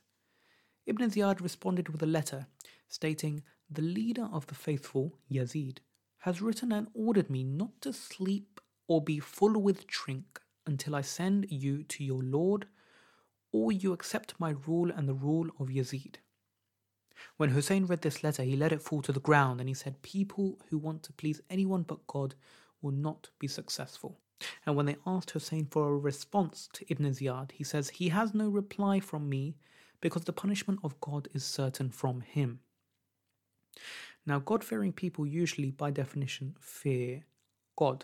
Ibn 0.86 1.10
Ziyad 1.10 1.42
responded 1.42 1.90
with 1.90 2.02
a 2.02 2.08
letter 2.08 2.48
stating, 2.88 3.44
The 3.70 3.82
leader 3.82 4.28
of 4.32 4.48
the 4.48 4.56
faithful, 4.56 5.18
Yazid, 5.32 5.78
has 6.20 6.42
written 6.42 6.72
and 6.72 6.88
ordered 6.94 7.30
me 7.30 7.44
not 7.44 7.82
to 7.82 7.94
sleep 7.94 8.51
or 8.92 9.02
be 9.02 9.20
full 9.20 9.58
with 9.58 9.88
drink 9.88 10.42
until 10.68 10.96
I 10.96 11.02
send 11.02 11.50
you 11.50 11.84
to 11.84 12.04
your 12.04 12.22
Lord 12.22 12.68
or 13.54 13.72
you 13.72 13.94
accept 13.94 14.34
my 14.38 14.54
rule 14.68 14.92
and 14.92 15.08
the 15.08 15.14
rule 15.14 15.48
of 15.62 15.70
Yazid. 15.70 16.16
When 17.38 17.52
Hussein 17.52 17.86
read 17.86 18.02
this 18.02 18.22
letter, 18.22 18.44
he 18.44 18.58
let 18.58 18.74
it 18.74 18.82
fall 18.82 19.02
to 19.04 19.14
the 19.14 19.22
ground 19.22 19.62
and 19.62 19.70
he 19.70 19.76
said, 19.76 20.02
People 20.02 20.60
who 20.70 20.78
want 20.78 21.04
to 21.04 21.14
please 21.14 21.40
anyone 21.50 21.84
but 21.84 22.06
God 22.06 22.36
will 22.82 22.92
not 22.92 23.30
be 23.40 23.48
successful. 23.48 24.20
And 24.66 24.76
when 24.76 24.88
they 24.88 24.98
asked 25.08 25.32
Hussein 25.32 25.68
for 25.72 25.88
a 25.88 25.98
response 25.98 26.68
to 26.74 26.86
Ibn 26.92 27.06
Ziyad, 27.12 27.52
he 27.54 27.64
says, 27.64 27.92
He 27.92 28.10
has 28.10 28.34
no 28.34 28.50
reply 28.50 29.00
from 29.00 29.30
me 29.30 29.56
because 30.02 30.26
the 30.26 30.34
punishment 30.34 30.80
of 30.84 31.00
God 31.00 31.30
is 31.34 31.46
certain 31.46 31.92
from 31.92 32.20
him. 32.20 32.60
Now, 34.26 34.40
God 34.40 34.66
fearing 34.66 34.92
people 34.92 35.26
usually, 35.26 35.72
by 35.72 35.92
definition, 35.92 36.58
fear 36.60 37.24
God. 37.78 38.04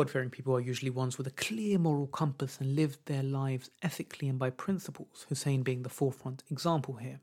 God 0.00 0.08
fearing 0.08 0.30
people 0.30 0.56
are 0.56 0.60
usually 0.60 0.88
ones 0.88 1.18
with 1.18 1.26
a 1.26 1.32
clear 1.32 1.78
moral 1.78 2.06
compass 2.06 2.56
and 2.58 2.74
live 2.74 2.96
their 3.04 3.22
lives 3.22 3.68
ethically 3.82 4.30
and 4.30 4.38
by 4.38 4.48
principles, 4.48 5.26
Hussein 5.28 5.62
being 5.62 5.82
the 5.82 5.90
forefront 5.90 6.42
example 6.50 6.94
here. 6.94 7.20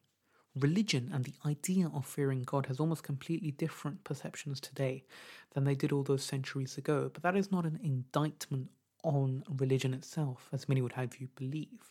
Religion 0.56 1.10
and 1.12 1.26
the 1.26 1.34
idea 1.44 1.90
of 1.92 2.06
fearing 2.06 2.44
God 2.44 2.68
has 2.68 2.80
almost 2.80 3.02
completely 3.02 3.50
different 3.50 4.04
perceptions 4.04 4.60
today 4.60 5.06
than 5.56 5.64
they 5.64 5.74
did 5.74 5.92
all 5.92 6.04
those 6.04 6.24
centuries 6.24 6.78
ago, 6.78 7.10
but 7.12 7.24
that 7.24 7.36
is 7.36 7.52
not 7.52 7.66
an 7.66 7.80
indictment 7.82 8.70
on 9.04 9.44
religion 9.50 9.96
itself, 9.96 10.48
as 10.54 10.70
many 10.70 10.84
would 10.84 10.94
have 10.94 11.18
you 11.20 11.30
believe. 11.36 11.90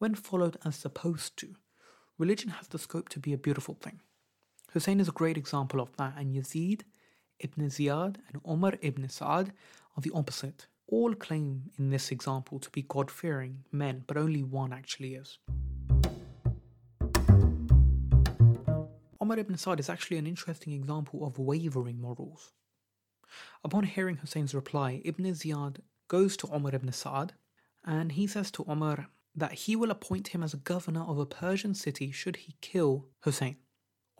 When 0.00 0.16
followed 0.16 0.56
as 0.64 0.74
supposed 0.74 1.36
to, 1.36 1.54
religion 2.18 2.50
has 2.50 2.66
the 2.66 2.80
scope 2.80 3.10
to 3.10 3.20
be 3.20 3.32
a 3.32 3.38
beautiful 3.38 3.76
thing. 3.80 4.00
Hussein 4.72 4.98
is 4.98 5.06
a 5.06 5.12
great 5.12 5.36
example 5.36 5.80
of 5.80 5.96
that, 5.98 6.14
and 6.16 6.34
Yazid 6.34 6.80
ibn 7.40 7.66
Ziyad 7.66 8.16
and 8.32 8.42
Omar 8.44 8.74
ibn 8.80 9.08
Sa'ad 9.08 9.52
are 9.96 10.00
the 10.00 10.12
opposite. 10.14 10.66
All 10.86 11.14
claim 11.14 11.70
in 11.78 11.90
this 11.90 12.10
example 12.10 12.58
to 12.60 12.70
be 12.70 12.82
God 12.82 13.10
fearing 13.10 13.64
men, 13.70 14.04
but 14.06 14.16
only 14.16 14.42
one 14.42 14.72
actually 14.72 15.14
is. 15.14 15.38
Omar 19.20 19.38
ibn 19.38 19.56
Sa'ad 19.56 19.80
is 19.80 19.90
actually 19.90 20.16
an 20.16 20.26
interesting 20.26 20.72
example 20.72 21.26
of 21.26 21.38
wavering 21.38 22.00
morals. 22.00 22.52
Upon 23.62 23.84
hearing 23.84 24.16
Hussein's 24.16 24.54
reply, 24.54 25.02
Ibn 25.04 25.26
Ziyad 25.26 25.80
goes 26.08 26.36
to 26.38 26.48
Omar 26.48 26.74
ibn 26.74 26.90
Sa'ad 26.90 27.34
and 27.84 28.12
he 28.12 28.26
says 28.26 28.50
to 28.52 28.64
Omar 28.66 29.08
that 29.34 29.52
he 29.52 29.76
will 29.76 29.90
appoint 29.90 30.28
him 30.28 30.42
as 30.42 30.54
governor 30.54 31.02
of 31.02 31.18
a 31.18 31.26
Persian 31.26 31.74
city 31.74 32.10
should 32.10 32.36
he 32.36 32.56
kill 32.60 33.06
Hussein. 33.20 33.56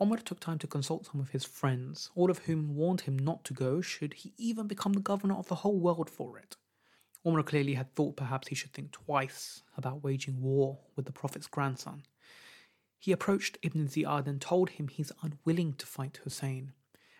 Omar 0.01 0.19
took 0.19 0.39
time 0.39 0.59
to 0.59 0.67
consult 0.67 1.07
some 1.07 1.19
of 1.19 1.31
his 1.31 1.43
friends, 1.43 2.09
all 2.15 2.31
of 2.31 2.39
whom 2.39 2.75
warned 2.75 3.01
him 3.01 3.19
not 3.19 3.43
to 3.45 3.53
go 3.53 3.81
should 3.81 4.13
he 4.13 4.33
even 4.37 4.65
become 4.65 4.93
the 4.93 5.01
governor 5.01 5.35
of 5.35 5.49
the 5.49 5.55
whole 5.55 5.77
world 5.77 6.09
for 6.09 6.39
it. 6.39 6.55
Omar 7.25 7.43
clearly 7.43 7.73
had 7.73 7.93
thought 7.95 8.15
perhaps 8.15 8.47
he 8.47 8.55
should 8.55 8.71
think 8.71 8.91
twice 8.91 9.61
about 9.75 10.03
waging 10.03 10.41
war 10.41 10.79
with 10.95 11.05
the 11.05 11.11
Prophet's 11.11 11.47
grandson. 11.47 12.03
He 12.97 13.11
approached 13.11 13.57
Ibn 13.61 13.87
Ziyad 13.87 14.25
and 14.25 14.39
told 14.39 14.71
him 14.71 14.87
he's 14.87 15.11
unwilling 15.21 15.73
to 15.73 15.85
fight 15.85 16.19
Hussein, 16.23 16.71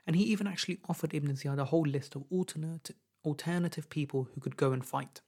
and 0.07 0.15
he 0.15 0.23
even 0.23 0.47
actually 0.47 0.79
offered 0.87 1.13
Ibn 1.13 1.35
Ziyad 1.35 1.59
a 1.59 1.65
whole 1.65 1.85
list 1.85 2.15
of 2.15 2.23
alternate, 2.29 2.91
alternative 3.25 3.89
people 3.89 4.29
who 4.33 4.39
could 4.39 4.55
go 4.55 4.71
and 4.71 4.85
fight. 4.85 5.19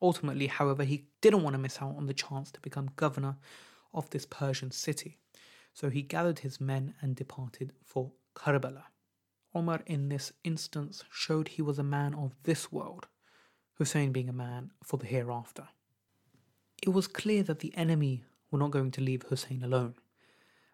Ultimately, 0.00 0.46
however, 0.46 0.84
he 0.84 1.08
didn't 1.20 1.42
want 1.42 1.54
to 1.54 1.58
miss 1.58 1.82
out 1.82 1.96
on 1.96 2.06
the 2.06 2.14
chance 2.14 2.50
to 2.52 2.60
become 2.60 2.90
governor 2.96 3.36
of 3.92 4.08
this 4.10 4.24
Persian 4.24 4.70
city. 4.70 5.18
So 5.76 5.90
he 5.90 6.00
gathered 6.00 6.38
his 6.38 6.58
men 6.58 6.94
and 7.02 7.14
departed 7.14 7.74
for 7.84 8.12
Karbala. 8.34 8.84
Omar, 9.54 9.82
in 9.84 10.08
this 10.08 10.32
instance, 10.42 11.04
showed 11.12 11.48
he 11.48 11.60
was 11.60 11.78
a 11.78 11.82
man 11.82 12.14
of 12.14 12.34
this 12.44 12.72
world, 12.72 13.08
Hussein 13.74 14.10
being 14.10 14.30
a 14.30 14.32
man 14.32 14.70
for 14.82 14.96
the 14.96 15.04
hereafter. 15.04 15.68
It 16.82 16.94
was 16.94 17.06
clear 17.06 17.42
that 17.42 17.58
the 17.58 17.76
enemy 17.76 18.24
were 18.50 18.58
not 18.58 18.70
going 18.70 18.90
to 18.92 19.02
leave 19.02 19.24
Hussein 19.24 19.62
alone. 19.62 19.96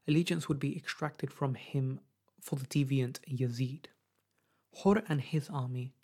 Allegiance 0.07 0.49
would 0.49 0.61
be 0.61 0.77
extracted 0.77 1.33
from 1.33 1.55
him 1.55 1.99
for 2.41 2.55
the 2.55 2.67
deviant 2.67 3.19
Yazid. 3.27 3.87
Hur 4.85 5.03
and 5.09 5.21
his 5.21 5.51
army, 5.51 5.95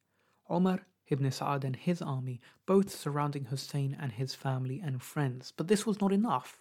Omar 0.50 0.80
ibn 1.06 1.30
Sa'ad 1.30 1.64
and 1.64 1.76
his 1.76 2.02
army, 2.02 2.40
both 2.66 2.90
surrounding 2.90 3.44
Hussein 3.44 3.96
and 4.00 4.10
his 4.10 4.34
family 4.34 4.80
and 4.84 5.00
friends. 5.00 5.52
But 5.56 5.68
this 5.68 5.86
was 5.86 6.00
not 6.00 6.10
enough. 6.10 6.60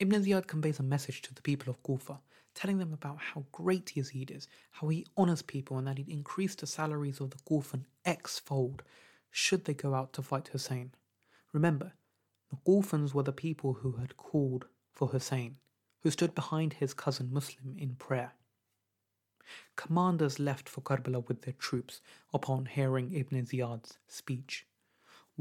Ibn 0.00 0.24
Ziyad 0.24 0.46
conveys 0.46 0.78
a 0.80 0.82
message 0.82 1.22
to 1.22 1.34
the 1.34 1.42
people 1.42 1.70
of 1.70 1.82
Kufa, 1.82 2.20
telling 2.54 2.78
them 2.78 2.92
about 2.92 3.18
how 3.18 3.44
great 3.52 3.92
Yazid 3.94 4.30
is, 4.30 4.48
how 4.72 4.88
he 4.88 5.06
honors 5.16 5.42
people, 5.42 5.78
and 5.78 5.86
that 5.86 5.98
he'd 5.98 6.08
increase 6.08 6.54
the 6.54 6.66
salaries 6.66 7.20
of 7.20 7.30
the 7.30 7.38
Kufan 7.48 7.84
X 8.04 8.38
fold 8.38 8.82
should 9.30 9.64
they 9.64 9.74
go 9.74 9.94
out 9.94 10.12
to 10.14 10.22
fight 10.22 10.48
Hussein. 10.48 10.92
Remember, 11.52 11.92
the 12.50 12.56
Kufans 12.66 13.14
were 13.14 13.22
the 13.22 13.32
people 13.32 13.74
who 13.74 13.92
had 13.92 14.16
called 14.16 14.66
for 14.92 15.08
Hussein, 15.08 15.56
who 16.00 16.10
stood 16.10 16.34
behind 16.34 16.74
his 16.74 16.94
cousin 16.94 17.32
Muslim 17.32 17.76
in 17.78 17.94
prayer. 17.94 18.32
Commanders 19.76 20.38
left 20.38 20.68
for 20.68 20.80
Karbala 20.82 21.26
with 21.28 21.42
their 21.42 21.54
troops 21.54 22.00
upon 22.32 22.66
hearing 22.66 23.12
Ibn 23.12 23.44
Ziyad's 23.46 23.98
speech. 24.08 24.66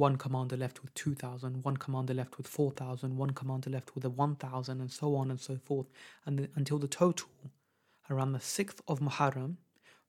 One 0.02 0.16
commander 0.16 0.58
left 0.58 0.82
with 0.82 0.96
2,000, 0.96 1.64
one 1.64 1.78
commander 1.78 2.16
left 2.16 2.40
with 2.40 2.48
4,000, 2.48 3.18
one 3.18 3.30
commander 3.30 3.70
left 3.70 3.94
with 3.94 4.04
a 4.04 4.10
1,000, 4.10 4.82
and 4.82 4.92
so 4.92 5.16
on 5.16 5.30
and 5.30 5.40
so 5.40 5.58
forth, 5.58 5.92
and 6.26 6.40
the, 6.40 6.50
until 6.56 6.80
the 6.80 6.88
total, 6.88 7.30
around 8.10 8.32
the 8.32 8.40
6th 8.40 8.80
of 8.88 9.00
Muharram, 9.00 9.58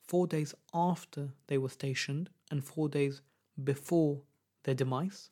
four 0.01 0.27
days 0.27 0.55
after 0.73 1.35
they 1.47 1.59
were 1.59 1.69
stationed 1.69 2.31
and 2.51 2.65
four 2.65 2.89
days 2.89 3.21
before 3.63 4.23
their 4.63 4.75
demise, 4.75 5.29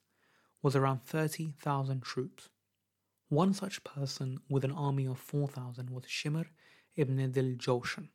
was 0.61 0.77
around 0.77 1.05
30,000 1.07 2.03
troops. 2.03 2.51
One 3.31 3.55
such 3.55 3.83
person 3.83 4.41
with 4.51 4.63
an 4.63 4.73
army 4.73 5.07
of 5.07 5.19
4,000 5.19 5.89
was 5.89 6.05
Shimr 6.05 6.45
ibn 6.97 7.17
Dhil 7.17 7.57
Jawshan. 7.57 8.09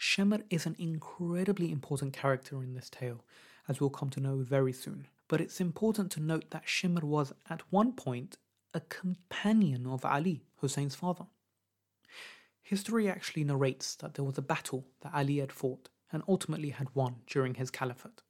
Shimr 0.00 0.42
is 0.50 0.66
an 0.66 0.74
incredibly 0.80 1.70
important 1.70 2.12
character 2.12 2.60
in 2.60 2.74
this 2.74 2.90
tale 2.90 3.20
as 3.68 3.80
we'll 3.80 3.90
come 3.90 4.10
to 4.10 4.20
know 4.20 4.38
very 4.38 4.72
soon. 4.72 5.06
But 5.28 5.40
it's 5.40 5.60
important 5.60 6.10
to 6.12 6.20
note 6.20 6.50
that 6.50 6.66
Shimr 6.66 7.02
was 7.02 7.32
at 7.48 7.62
one 7.70 7.92
point 7.92 8.36
a 8.74 8.80
companion 8.80 9.86
of 9.86 10.04
Ali, 10.04 10.44
Hussein's 10.60 10.94
father. 10.94 11.26
History 12.62 13.08
actually 13.08 13.44
narrates 13.44 13.94
that 13.96 14.14
there 14.14 14.24
was 14.24 14.38
a 14.38 14.42
battle 14.42 14.86
that 15.00 15.14
Ali 15.14 15.38
had 15.38 15.52
fought 15.52 15.88
and 16.10 16.22
ultimately 16.28 16.70
had 16.70 16.94
won 16.94 17.16
during 17.26 17.54
his 17.54 17.70
caliphate. 17.70 18.22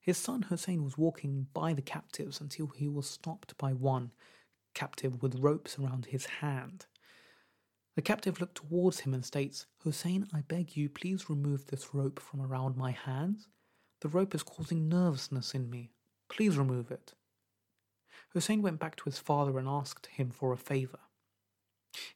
His 0.00 0.18
son 0.18 0.42
Hussein 0.42 0.82
was 0.82 0.98
walking 0.98 1.46
by 1.52 1.72
the 1.72 1.82
captives 1.82 2.40
until 2.40 2.68
he 2.68 2.88
was 2.88 3.08
stopped 3.08 3.56
by 3.58 3.72
one 3.72 4.12
captive 4.74 5.22
with 5.22 5.38
ropes 5.38 5.78
around 5.78 6.06
his 6.06 6.26
hand. 6.26 6.86
The 7.94 8.02
captive 8.02 8.40
looked 8.40 8.56
towards 8.56 9.00
him 9.00 9.14
and 9.14 9.24
states, 9.24 9.66
Hussein, 9.78 10.26
I 10.32 10.40
beg 10.40 10.76
you, 10.76 10.88
please 10.88 11.28
remove 11.28 11.66
this 11.66 11.94
rope 11.94 12.18
from 12.18 12.40
around 12.40 12.76
my 12.76 12.90
hands 12.90 13.48
the 14.02 14.08
rope 14.08 14.34
is 14.34 14.42
causing 14.42 14.88
nervousness 14.88 15.54
in 15.54 15.70
me. 15.70 15.92
Please 16.28 16.58
remove 16.58 16.90
it. 16.90 17.14
Hussein 18.30 18.60
went 18.60 18.80
back 18.80 18.96
to 18.96 19.04
his 19.04 19.18
father 19.18 19.58
and 19.58 19.68
asked 19.68 20.06
him 20.06 20.30
for 20.30 20.52
a 20.52 20.56
favor. 20.56 20.98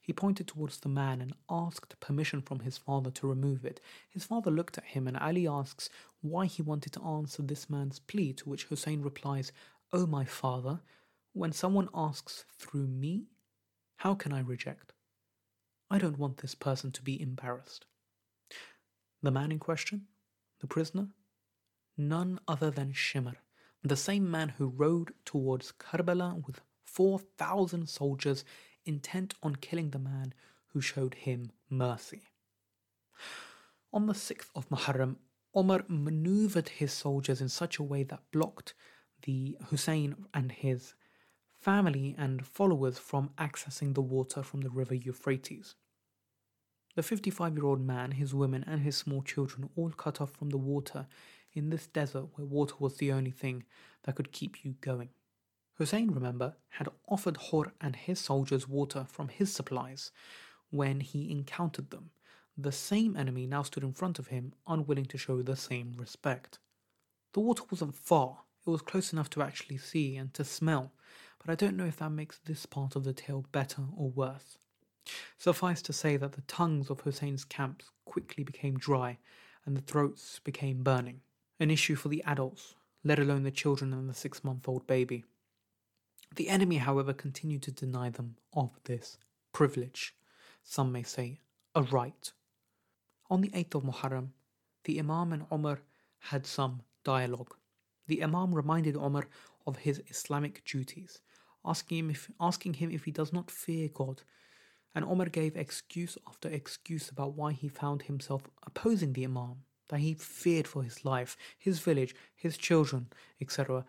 He 0.01 0.11
pointed 0.11 0.47
towards 0.47 0.79
the 0.79 0.89
man 0.89 1.21
and 1.21 1.33
asked 1.49 1.97
permission 2.01 2.41
from 2.41 2.59
his 2.59 2.77
father 2.77 3.09
to 3.11 3.27
remove 3.27 3.63
it. 3.63 3.79
His 4.09 4.25
father 4.25 4.51
looked 4.51 4.77
at 4.77 4.83
him 4.83 5.07
and 5.07 5.15
Ali 5.15 5.47
asks 5.47 5.89
why 6.19 6.47
he 6.47 6.61
wanted 6.61 6.91
to 6.93 7.03
answer 7.03 7.41
this 7.41 7.69
man's 7.69 7.99
plea, 7.99 8.33
to 8.33 8.49
which 8.49 8.65
Hussein 8.65 9.01
replies, 9.01 9.53
oh, 9.93 10.05
my 10.05 10.25
father, 10.25 10.81
when 11.31 11.53
someone 11.53 11.87
asks 11.93 12.43
through 12.59 12.87
me, 12.87 13.27
how 13.97 14.13
can 14.13 14.33
I 14.33 14.41
reject? 14.41 14.91
I 15.89 15.99
don't 15.99 16.19
want 16.19 16.37
this 16.37 16.55
person 16.55 16.91
to 16.91 17.01
be 17.01 17.21
embarrassed. 17.21 17.85
The 19.23 19.31
man 19.31 19.53
in 19.53 19.59
question, 19.59 20.07
the 20.59 20.67
prisoner, 20.67 21.07
none 21.97 22.39
other 22.47 22.71
than 22.71 22.93
Shimr, 22.93 23.35
the 23.83 23.95
same 23.95 24.29
man 24.29 24.49
who 24.49 24.67
rode 24.67 25.13
towards 25.25 25.71
Karbala 25.71 26.45
with 26.45 26.61
4,000 26.85 27.87
soldiers 27.87 28.43
intent 28.85 29.33
on 29.43 29.55
killing 29.55 29.91
the 29.91 29.99
man 29.99 30.33
who 30.69 30.81
showed 30.81 31.15
him 31.15 31.51
mercy. 31.69 32.21
On 33.93 34.05
the 34.05 34.13
6th 34.13 34.49
of 34.55 34.69
Muharram, 34.69 35.17
Omar 35.53 35.83
maneuvered 35.87 36.69
his 36.69 36.93
soldiers 36.93 37.41
in 37.41 37.49
such 37.49 37.79
a 37.79 37.83
way 37.83 38.03
that 38.03 38.31
blocked 38.31 38.73
the 39.23 39.57
Hussein 39.69 40.25
and 40.33 40.51
his 40.51 40.93
family 41.59 42.15
and 42.17 42.45
followers 42.45 42.99
from 42.99 43.31
accessing 43.37 43.95
the 43.95 44.01
water 44.01 44.43
from 44.43 44.61
the 44.61 44.69
river 44.69 44.93
Euphrates. 44.93 45.75
The 46.95 47.03
55 47.03 47.55
year 47.55 47.65
old 47.65 47.81
man, 47.81 48.11
his 48.11 48.33
women, 48.33 48.63
and 48.67 48.81
his 48.81 48.97
small 48.97 49.21
children 49.21 49.69
all 49.75 49.91
cut 49.91 50.21
off 50.21 50.31
from 50.31 50.49
the 50.49 50.57
water 50.57 51.07
in 51.57 51.69
this 51.69 51.87
desert 51.87 52.27
where 52.35 52.45
water 52.45 52.75
was 52.79 52.97
the 52.97 53.11
only 53.11 53.31
thing 53.31 53.63
that 54.03 54.15
could 54.15 54.31
keep 54.31 54.63
you 54.63 54.75
going. 54.81 55.09
Hussein, 55.77 56.11
remember, 56.11 56.55
had 56.69 56.89
offered 57.07 57.37
Hur 57.37 57.71
and 57.81 57.95
his 57.95 58.19
soldiers 58.19 58.67
water 58.67 59.05
from 59.09 59.27
his 59.27 59.53
supplies 59.53 60.11
when 60.69 61.01
he 61.01 61.31
encountered 61.31 61.91
them. 61.91 62.11
The 62.57 62.71
same 62.71 63.15
enemy 63.15 63.45
now 63.45 63.61
stood 63.61 63.83
in 63.83 63.93
front 63.93 64.17
of 64.17 64.27
him, 64.27 64.53
unwilling 64.65 65.05
to 65.05 65.17
show 65.17 65.41
the 65.41 65.55
same 65.55 65.93
respect. 65.97 66.57
The 67.33 67.39
water 67.39 67.63
wasn't 67.69 67.95
far, 67.95 68.39
it 68.65 68.69
was 68.71 68.81
close 68.81 69.13
enough 69.13 69.29
to 69.31 69.43
actually 69.43 69.77
see 69.77 70.17
and 70.17 70.33
to 70.33 70.43
smell, 70.43 70.91
but 71.39 71.51
I 71.51 71.55
don't 71.55 71.77
know 71.77 71.85
if 71.85 71.97
that 71.97 72.09
makes 72.09 72.39
this 72.39 72.65
part 72.65 72.95
of 72.95 73.03
the 73.03 73.13
tale 73.13 73.45
better 73.51 73.83
or 73.95 74.09
worse. 74.09 74.57
Suffice 75.37 75.81
to 75.83 75.93
say 75.93 76.17
that 76.17 76.33
the 76.33 76.41
tongues 76.41 76.89
of 76.89 77.01
Hussein's 77.01 77.45
camps 77.45 77.91
quickly 78.05 78.43
became 78.43 78.77
dry 78.77 79.19
and 79.65 79.77
the 79.77 79.81
throats 79.81 80.39
became 80.43 80.83
burning, 80.83 81.21
an 81.59 81.71
issue 81.71 81.95
for 81.95 82.09
the 82.09 82.23
adults, 82.23 82.75
let 83.03 83.19
alone 83.19 83.43
the 83.43 83.51
children 83.51 83.93
and 83.93 84.09
the 84.09 84.13
six 84.13 84.43
month 84.43 84.67
old 84.67 84.85
baby. 84.87 85.23
The 86.35 86.49
enemy, 86.49 86.77
however, 86.77 87.13
continued 87.13 87.63
to 87.63 87.71
deny 87.71 88.09
them 88.09 88.35
of 88.53 88.71
this 88.83 89.17
privilege, 89.53 90.15
some 90.63 90.91
may 90.91 91.03
say 91.03 91.39
a 91.73 91.83
right. 91.83 92.31
On 93.29 93.41
the 93.41 93.49
8th 93.49 93.75
of 93.75 93.83
Muharram, 93.83 94.29
the 94.83 94.99
Imam 94.99 95.33
and 95.33 95.45
Umar 95.51 95.81
had 96.19 96.45
some 96.45 96.81
dialogue. 97.03 97.55
The 98.07 98.23
Imam 98.23 98.53
reminded 98.53 98.95
Umar 98.95 99.27
of 99.65 99.77
his 99.77 100.01
Islamic 100.07 100.63
duties, 100.65 101.19
asking 101.65 101.97
him 101.97 102.09
if, 102.09 102.29
asking 102.39 102.75
him 102.75 102.91
if 102.91 103.05
he 103.05 103.11
does 103.11 103.33
not 103.33 103.51
fear 103.51 103.89
God, 103.93 104.21
and 104.95 105.05
Umar 105.05 105.27
gave 105.27 105.55
excuse 105.55 106.17
after 106.27 106.49
excuse 106.49 107.09
about 107.09 107.35
why 107.35 107.51
he 107.51 107.67
found 107.67 108.03
himself 108.03 108.43
opposing 108.65 109.13
the 109.13 109.25
Imam, 109.25 109.63
that 109.89 109.99
he 109.99 110.13
feared 110.13 110.67
for 110.67 110.83
his 110.83 111.05
life, 111.05 111.37
his 111.57 111.79
village, 111.79 112.15
his 112.35 112.57
children, 112.57 113.07
etc. 113.41 113.85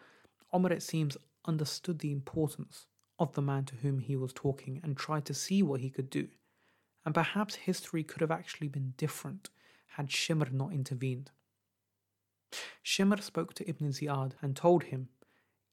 Umar, 0.55 0.73
it 0.73 0.83
seems, 0.83 1.17
understood 1.45 1.99
the 1.99 2.13
importance 2.13 2.87
of 3.19 3.33
the 3.33 3.43
man 3.43 3.65
to 3.65 3.77
whom 3.77 3.99
he 3.99 4.17
was 4.17 4.33
talking 4.33 4.81
and 4.83 4.97
tried 4.97 5.25
to 5.25 5.35
see 5.35 5.63
what 5.63 5.81
he 5.81 5.91
could 5.91 6.11
do. 6.11 6.29
And 7.05 7.15
perhaps 7.15 7.55
history 7.57 8.05
could 8.05 8.21
have 8.21 8.31
actually 8.31 8.69
been 8.69 8.95
different 8.97 9.51
had 9.97 10.09
Shimr 10.09 10.53
not 10.53 10.73
intervened. 10.73 11.31
Shimr 12.85 13.23
spoke 13.23 13.55
to 13.55 13.69
Ibn 13.69 13.89
Ziyad 13.89 14.33
and 14.41 14.55
told 14.55 14.85
him, 14.85 15.09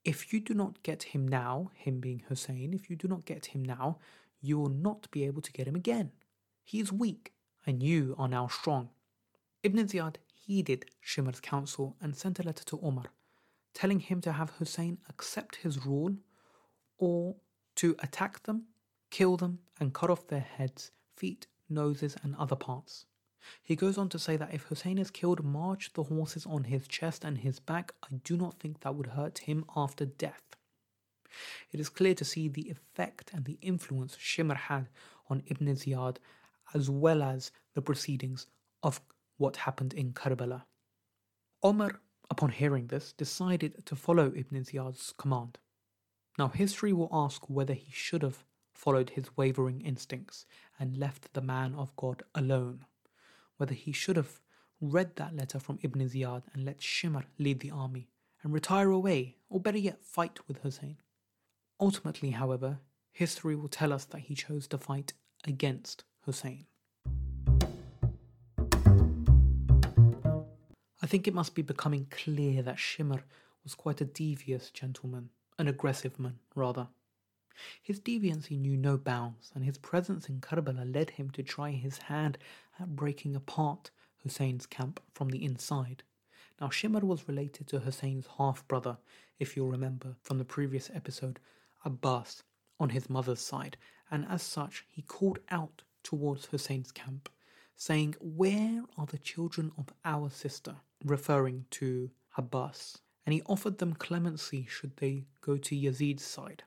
If 0.03 0.33
you 0.33 0.39
do 0.39 0.53
not 0.53 0.81
get 0.83 1.03
him 1.03 1.27
now, 1.27 1.71
him 1.73 1.99
being 1.99 2.23
Hussein, 2.27 2.73
if 2.73 2.89
you 2.89 2.95
do 2.95 3.07
not 3.07 3.25
get 3.25 3.47
him 3.47 3.63
now, 3.63 3.99
you 4.41 4.57
will 4.57 4.69
not 4.69 5.09
be 5.11 5.23
able 5.25 5.41
to 5.41 5.51
get 5.51 5.67
him 5.67 5.75
again. 5.75 6.11
He 6.63 6.79
is 6.79 6.91
weak, 6.91 7.33
and 7.65 7.83
you 7.83 8.15
are 8.17 8.27
now 8.27 8.47
strong. 8.47 8.89
Ibn 9.65 9.87
Ziyad 9.87 10.17
heeded 10.31 10.85
Shimr's 11.03 11.39
counsel 11.39 11.95
and 11.99 12.15
sent 12.15 12.37
a 12.37 12.43
letter 12.43 12.63
to 12.65 12.79
Omar 12.81 13.05
telling 13.73 13.99
him 13.99 14.21
to 14.21 14.31
have 14.31 14.51
Hussein 14.51 14.99
accept 15.09 15.55
his 15.55 15.87
rule 15.87 16.15
or 16.99 17.35
to 17.75 17.95
attack 17.97 18.43
them, 18.43 18.65
kill 19.09 19.37
them, 19.37 19.57
and 19.79 19.91
cut 19.91 20.11
off 20.11 20.27
their 20.27 20.39
heads, 20.57 20.91
feet, 21.15 21.47
noses, 21.67 22.15
and 22.21 22.35
other 22.35 22.55
parts. 22.55 23.07
He 23.63 23.75
goes 23.75 23.97
on 23.97 24.07
to 24.09 24.19
say 24.19 24.37
that 24.37 24.53
if 24.53 24.63
Hussein 24.63 24.99
is 24.99 25.09
killed, 25.09 25.43
march 25.43 25.93
the 25.93 26.03
horses 26.03 26.45
on 26.45 26.65
his 26.65 26.87
chest 26.87 27.25
and 27.25 27.39
his 27.39 27.59
back. 27.59 27.93
I 28.03 28.17
do 28.23 28.37
not 28.37 28.59
think 28.59 28.81
that 28.81 28.93
would 28.93 29.07
hurt 29.07 29.39
him 29.39 29.65
after 29.75 30.05
death. 30.05 30.43
It 31.71 31.79
is 31.79 31.89
clear 31.89 32.13
to 32.13 32.23
see 32.23 32.47
the 32.47 32.69
effect 32.69 33.31
and 33.33 33.45
the 33.45 33.57
influence 33.63 34.15
Shimr 34.15 34.55
had 34.55 34.89
on 35.27 35.41
Ibn 35.47 35.67
Ziyad 35.69 36.17
as 36.75 36.87
well 36.87 37.23
as 37.23 37.51
the 37.73 37.81
proceedings 37.81 38.45
of 38.83 39.01
what 39.37 39.57
happened 39.57 39.93
in 39.93 40.13
Karbala. 40.13 40.63
Omar 41.63 41.99
upon 42.29 42.49
hearing 42.49 42.87
this, 42.87 43.13
decided 43.13 43.85
to 43.85 43.95
follow 43.95 44.31
Ibn 44.35 44.63
Ziyad's 44.63 45.13
command. 45.17 45.57
Now, 46.37 46.49
history 46.49 46.93
will 46.93 47.09
ask 47.11 47.49
whether 47.49 47.73
he 47.73 47.91
should 47.91 48.21
have 48.23 48.43
followed 48.73 49.11
his 49.11 49.37
wavering 49.37 49.81
instincts 49.81 50.45
and 50.79 50.97
left 50.97 51.33
the 51.33 51.41
man 51.41 51.73
of 51.75 51.95
God 51.95 52.23
alone, 52.33 52.85
whether 53.57 53.73
he 53.73 53.91
should 53.91 54.17
have 54.17 54.41
read 54.81 55.15
that 55.15 55.35
letter 55.35 55.59
from 55.59 55.79
Ibn 55.81 56.01
Ziyad 56.09 56.43
and 56.53 56.65
let 56.65 56.79
Shimr 56.79 57.23
lead 57.39 57.61
the 57.61 57.71
army 57.71 58.09
and 58.43 58.53
retire 58.53 58.91
away, 58.91 59.37
or 59.49 59.59
better 59.59 59.77
yet, 59.77 60.03
fight 60.03 60.39
with 60.47 60.57
Hussein. 60.57 60.97
Ultimately, 61.79 62.31
however, 62.31 62.79
history 63.11 63.55
will 63.55 63.69
tell 63.69 63.93
us 63.93 64.05
that 64.05 64.21
he 64.21 64.35
chose 64.35 64.67
to 64.67 64.77
fight 64.77 65.13
against 65.45 66.03
Hussein. 66.25 66.65
I 71.05 71.07
think 71.07 71.27
it 71.27 71.35
must 71.35 71.53
be 71.53 71.61
becoming 71.61 72.07
clear 72.09 72.63
that 72.63 72.77
Shimr 72.77 73.21
was 73.63 73.75
quite 73.75 74.01
a 74.01 74.05
devious 74.05 74.71
gentleman, 74.71 75.29
an 75.59 75.67
aggressive 75.67 76.17
man, 76.17 76.39
rather. 76.55 76.87
His 77.79 77.99
deviancy 77.99 78.57
knew 78.57 78.75
no 78.75 78.97
bounds, 78.97 79.51
and 79.53 79.63
his 79.63 79.77
presence 79.77 80.29
in 80.29 80.41
Karbala 80.41 80.91
led 80.91 81.11
him 81.11 81.29
to 81.29 81.43
try 81.43 81.69
his 81.69 81.99
hand 81.99 82.39
at 82.79 82.95
breaking 82.95 83.35
apart 83.35 83.91
Hussein's 84.23 84.65
camp 84.65 84.99
from 85.13 85.29
the 85.29 85.45
inside. 85.45 86.01
Now, 86.59 86.69
Shimr 86.69 87.03
was 87.03 87.27
related 87.27 87.67
to 87.67 87.81
Hussein's 87.81 88.25
half 88.39 88.67
brother, 88.67 88.97
if 89.37 89.55
you'll 89.55 89.69
remember 89.69 90.15
from 90.23 90.39
the 90.39 90.43
previous 90.43 90.89
episode, 90.91 91.39
Abbas, 91.85 92.41
on 92.79 92.89
his 92.89 93.11
mother's 93.11 93.41
side, 93.41 93.77
and 94.09 94.25
as 94.27 94.41
such, 94.41 94.87
he 94.89 95.03
called 95.03 95.37
out 95.51 95.83
towards 96.01 96.47
Hussein's 96.47 96.91
camp, 96.91 97.29
saying, 97.75 98.15
Where 98.19 98.81
are 98.97 99.05
the 99.05 99.19
children 99.19 99.71
of 99.77 99.93
our 100.03 100.31
sister? 100.31 100.77
Referring 101.05 101.65
to 101.69 102.09
Abbas, 102.37 102.97
and 103.25 103.33
he 103.33 103.41
offered 103.45 103.77
them 103.77 103.93
clemency 103.93 104.65
should 104.67 104.97
they 104.97 105.25
go 105.41 105.57
to 105.57 105.75
Yazid's 105.75 106.25
side. 106.25 106.63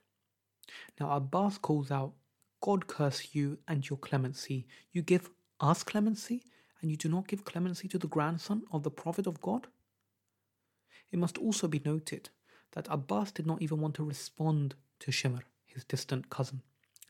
Now 0.99 1.11
Abbas 1.11 1.57
calls 1.57 1.91
out, 1.91 2.13
God 2.61 2.87
curse 2.87 3.29
you 3.33 3.59
and 3.67 3.87
your 3.89 3.97
clemency. 3.97 4.67
You 4.91 5.01
give 5.01 5.29
us 5.59 5.83
clemency, 5.83 6.43
and 6.81 6.89
you 6.89 6.97
do 6.97 7.09
not 7.09 7.27
give 7.27 7.45
clemency 7.45 7.87
to 7.89 7.97
the 7.97 8.07
grandson 8.07 8.63
of 8.71 8.83
the 8.83 8.91
Prophet 8.91 9.27
of 9.27 9.41
God? 9.41 9.67
It 11.11 11.19
must 11.19 11.37
also 11.37 11.67
be 11.67 11.81
noted 11.83 12.29
that 12.73 12.87
Abbas 12.89 13.31
did 13.31 13.47
not 13.47 13.61
even 13.61 13.79
want 13.79 13.95
to 13.95 14.03
respond 14.03 14.75
to 14.99 15.11
Shimr, 15.11 15.41
his 15.65 15.83
distant 15.83 16.29
cousin. 16.29 16.61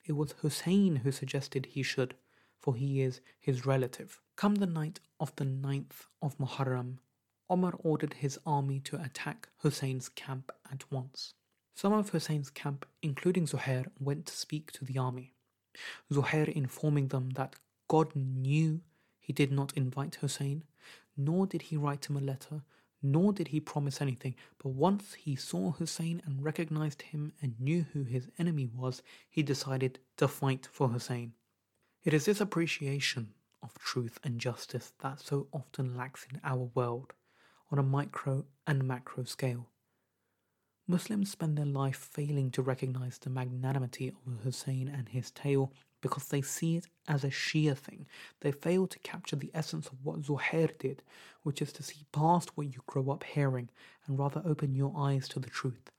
It 0.05 0.13
was 0.13 0.33
Hussein 0.41 0.97
who 0.97 1.11
suggested 1.11 1.67
he 1.67 1.83
should, 1.83 2.15
for 2.57 2.75
he 2.75 3.01
is 3.01 3.21
his 3.39 3.65
relative. 3.65 4.21
Come 4.35 4.55
the 4.55 4.65
night 4.65 4.99
of 5.19 5.35
the 5.35 5.45
ninth 5.45 6.05
of 6.21 6.37
Muharram, 6.37 6.99
Omar 7.49 7.73
ordered 7.79 8.15
his 8.15 8.39
army 8.45 8.79
to 8.81 9.01
attack 9.01 9.49
Hussein's 9.63 10.07
camp 10.09 10.51
at 10.71 10.89
once. 10.91 11.33
Some 11.73 11.93
of 11.93 12.09
Hussein's 12.09 12.49
camp, 12.49 12.85
including 13.01 13.47
Zuhair, 13.47 13.87
went 13.99 14.27
to 14.27 14.35
speak 14.35 14.71
to 14.73 14.85
the 14.85 14.97
army. 14.97 15.33
Zuhair 16.11 16.47
informing 16.47 17.07
them 17.07 17.31
that 17.31 17.55
God 17.87 18.15
knew 18.15 18.81
he 19.19 19.33
did 19.33 19.51
not 19.51 19.73
invite 19.75 20.15
Hussein, 20.15 20.63
nor 21.17 21.47
did 21.47 21.63
he 21.63 21.77
write 21.77 22.09
him 22.09 22.17
a 22.17 22.21
letter, 22.21 22.63
nor 23.01 23.31
did 23.33 23.47
he 23.47 23.59
promise 23.59 24.01
anything, 24.01 24.35
but 24.61 24.69
once 24.69 25.13
he 25.13 25.35
saw 25.35 25.71
Hussein 25.71 26.21
and 26.25 26.43
recognized 26.43 27.01
him 27.01 27.33
and 27.41 27.59
knew 27.59 27.85
who 27.93 28.03
his 28.03 28.27
enemy 28.37 28.67
was, 28.67 29.01
he 29.29 29.41
decided 29.41 29.99
to 30.17 30.27
fight 30.27 30.67
for 30.71 30.89
Hussein. 30.89 31.33
It 32.03 32.13
is 32.13 32.25
this 32.25 32.41
appreciation 32.41 33.33
of 33.63 33.77
truth 33.79 34.19
and 34.23 34.39
justice 34.39 34.93
that 34.99 35.19
so 35.19 35.47
often 35.51 35.95
lacks 35.95 36.27
in 36.31 36.39
our 36.43 36.69
world 36.73 37.13
on 37.71 37.79
a 37.79 37.83
micro 37.83 38.45
and 38.65 38.87
macro 38.87 39.23
scale. 39.23 39.67
Muslims 40.87 41.29
spend 41.29 41.55
their 41.55 41.65
life 41.65 42.09
failing 42.11 42.49
to 42.49 42.63
recognize 42.63 43.19
the 43.19 43.29
magnanimity 43.29 44.07
of 44.07 44.43
Hussein 44.43 44.87
and 44.87 45.09
his 45.09 45.29
tale, 45.29 45.71
because 46.01 46.29
they 46.29 46.41
see 46.41 46.77
it 46.77 46.87
as 47.07 47.23
a 47.23 47.29
Shia 47.29 47.77
thing. 47.77 48.07
They 48.39 48.51
fail 48.51 48.87
to 48.87 48.97
capture 48.99 49.35
the 49.35 49.51
essence 49.53 49.87
of 49.87 50.03
what 50.03 50.21
Zuhair 50.21 50.75
did, 50.79 51.03
which 51.43 51.61
is 51.61 51.71
to 51.73 51.83
see 51.83 52.05
past 52.11 52.57
what 52.57 52.73
you 52.73 52.81
grow 52.87 53.11
up 53.11 53.23
hearing 53.23 53.69
and 54.07 54.17
rather 54.17 54.41
open 54.43 54.73
your 54.73 54.93
eyes 54.97 55.27
to 55.29 55.39
the 55.39 55.49
truth. 55.49 55.91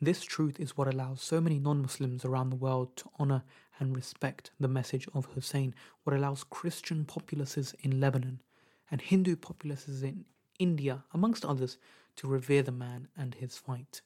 This 0.00 0.22
truth 0.22 0.58
is 0.58 0.76
what 0.76 0.88
allows 0.88 1.22
so 1.22 1.40
many 1.40 1.60
non 1.60 1.82
Muslims 1.82 2.24
around 2.24 2.50
the 2.50 2.56
world 2.56 2.96
to 2.96 3.10
honor 3.18 3.44
and 3.78 3.94
respect 3.94 4.50
the 4.58 4.68
message 4.68 5.06
of 5.14 5.26
Hussein, 5.26 5.74
what 6.02 6.16
allows 6.16 6.44
Christian 6.44 7.04
populaces 7.04 7.74
in 7.80 8.00
Lebanon 8.00 8.40
and 8.90 9.00
Hindu 9.00 9.36
populaces 9.36 10.02
in 10.02 10.24
India, 10.58 11.04
amongst 11.12 11.44
others, 11.44 11.78
to 12.16 12.26
revere 12.26 12.62
the 12.62 12.72
man 12.72 13.08
and 13.16 13.34
his 13.34 13.56
fight. 13.56 14.00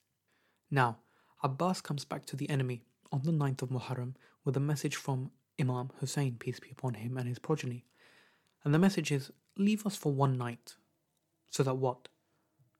Now, 0.70 0.98
Abbas 1.42 1.80
comes 1.80 2.04
back 2.04 2.26
to 2.26 2.36
the 2.36 2.50
enemy 2.50 2.82
on 3.12 3.22
the 3.24 3.32
9th 3.32 3.62
of 3.62 3.70
Muharram 3.70 4.14
with 4.44 4.56
a 4.56 4.60
message 4.60 4.96
from 4.96 5.30
Imam 5.60 5.90
Hussein, 6.00 6.36
peace 6.38 6.60
be 6.60 6.70
upon 6.70 6.94
him, 6.94 7.16
and 7.16 7.28
his 7.28 7.38
progeny. 7.38 7.84
And 8.64 8.74
the 8.74 8.78
message 8.78 9.12
is 9.12 9.30
Leave 9.56 9.86
us 9.86 9.96
for 9.96 10.12
one 10.12 10.38
night. 10.38 10.76
So 11.50 11.62
that 11.64 11.74
what? 11.74 12.08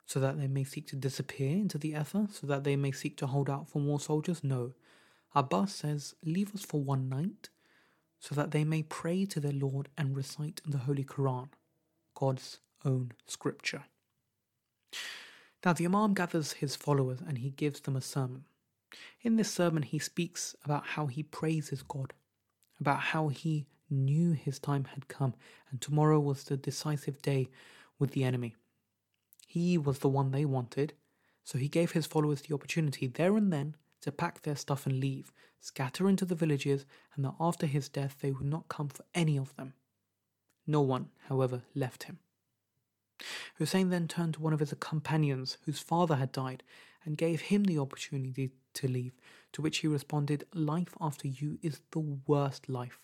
So 0.05 0.19
that 0.19 0.39
they 0.39 0.47
may 0.47 0.63
seek 0.63 0.87
to 0.87 0.95
disappear 0.95 1.51
into 1.51 1.77
the 1.77 1.91
ether? 1.91 2.27
So 2.31 2.47
that 2.47 2.63
they 2.63 2.75
may 2.75 2.91
seek 2.91 3.17
to 3.17 3.27
hold 3.27 3.49
out 3.49 3.69
for 3.69 3.79
more 3.79 3.99
soldiers? 3.99 4.43
No. 4.43 4.73
Abbas 5.35 5.73
says, 5.73 6.15
Leave 6.23 6.55
us 6.55 6.65
for 6.65 6.81
one 6.81 7.07
night, 7.07 7.49
so 8.19 8.35
that 8.35 8.51
they 8.51 8.63
may 8.63 8.83
pray 8.83 9.25
to 9.25 9.39
their 9.39 9.53
Lord 9.53 9.89
and 9.97 10.15
recite 10.15 10.61
the 10.65 10.79
Holy 10.79 11.03
Quran, 11.03 11.49
God's 12.15 12.59
own 12.85 13.11
scripture. 13.25 13.83
Now, 15.65 15.73
the 15.73 15.85
Imam 15.85 16.13
gathers 16.13 16.53
his 16.53 16.75
followers 16.75 17.19
and 17.25 17.37
he 17.37 17.51
gives 17.51 17.81
them 17.81 17.95
a 17.95 18.01
sermon. 18.01 18.45
In 19.21 19.35
this 19.35 19.51
sermon, 19.51 19.83
he 19.83 19.99
speaks 19.99 20.55
about 20.65 20.85
how 20.85 21.05
he 21.05 21.23
praises 21.23 21.83
God, 21.83 22.13
about 22.79 22.99
how 22.99 23.27
he 23.27 23.67
knew 23.89 24.31
his 24.31 24.57
time 24.57 24.85
had 24.85 25.07
come 25.07 25.33
and 25.69 25.79
tomorrow 25.79 26.19
was 26.19 26.43
the 26.43 26.57
decisive 26.57 27.21
day 27.21 27.49
with 27.99 28.11
the 28.11 28.23
enemy. 28.23 28.55
He 29.47 29.77
was 29.77 29.99
the 29.99 30.09
one 30.09 30.31
they 30.31 30.45
wanted, 30.45 30.93
so 31.43 31.57
he 31.57 31.67
gave 31.67 31.91
his 31.91 32.07
followers 32.07 32.41
the 32.41 32.53
opportunity 32.53 33.07
there 33.07 33.35
and 33.35 33.51
then 33.51 33.75
to 34.01 34.11
pack 34.11 34.41
their 34.41 34.55
stuff 34.55 34.85
and 34.85 34.99
leave, 34.99 35.31
scatter 35.59 36.09
into 36.09 36.25
the 36.25 36.35
villages, 36.35 36.85
and 37.15 37.23
that 37.25 37.35
after 37.39 37.67
his 37.67 37.89
death 37.89 38.17
they 38.21 38.31
would 38.31 38.45
not 38.45 38.67
come 38.67 38.89
for 38.89 39.05
any 39.13 39.37
of 39.37 39.55
them. 39.57 39.73
No 40.65 40.81
one, 40.81 41.09
however, 41.27 41.63
left 41.75 42.03
him. 42.03 42.19
Hussein 43.55 43.89
then 43.89 44.07
turned 44.07 44.35
to 44.35 44.41
one 44.41 44.53
of 44.53 44.59
his 44.59 44.73
companions 44.79 45.57
whose 45.65 45.79
father 45.79 46.15
had 46.15 46.31
died 46.31 46.63
and 47.03 47.17
gave 47.17 47.41
him 47.41 47.63
the 47.63 47.79
opportunity 47.79 48.51
to 48.73 48.87
leave, 48.87 49.13
to 49.53 49.61
which 49.61 49.79
he 49.79 49.87
responded, 49.87 50.45
Life 50.53 50.95
after 50.99 51.27
you 51.27 51.59
is 51.61 51.81
the 51.91 51.99
worst 51.99 52.69
life. 52.69 52.99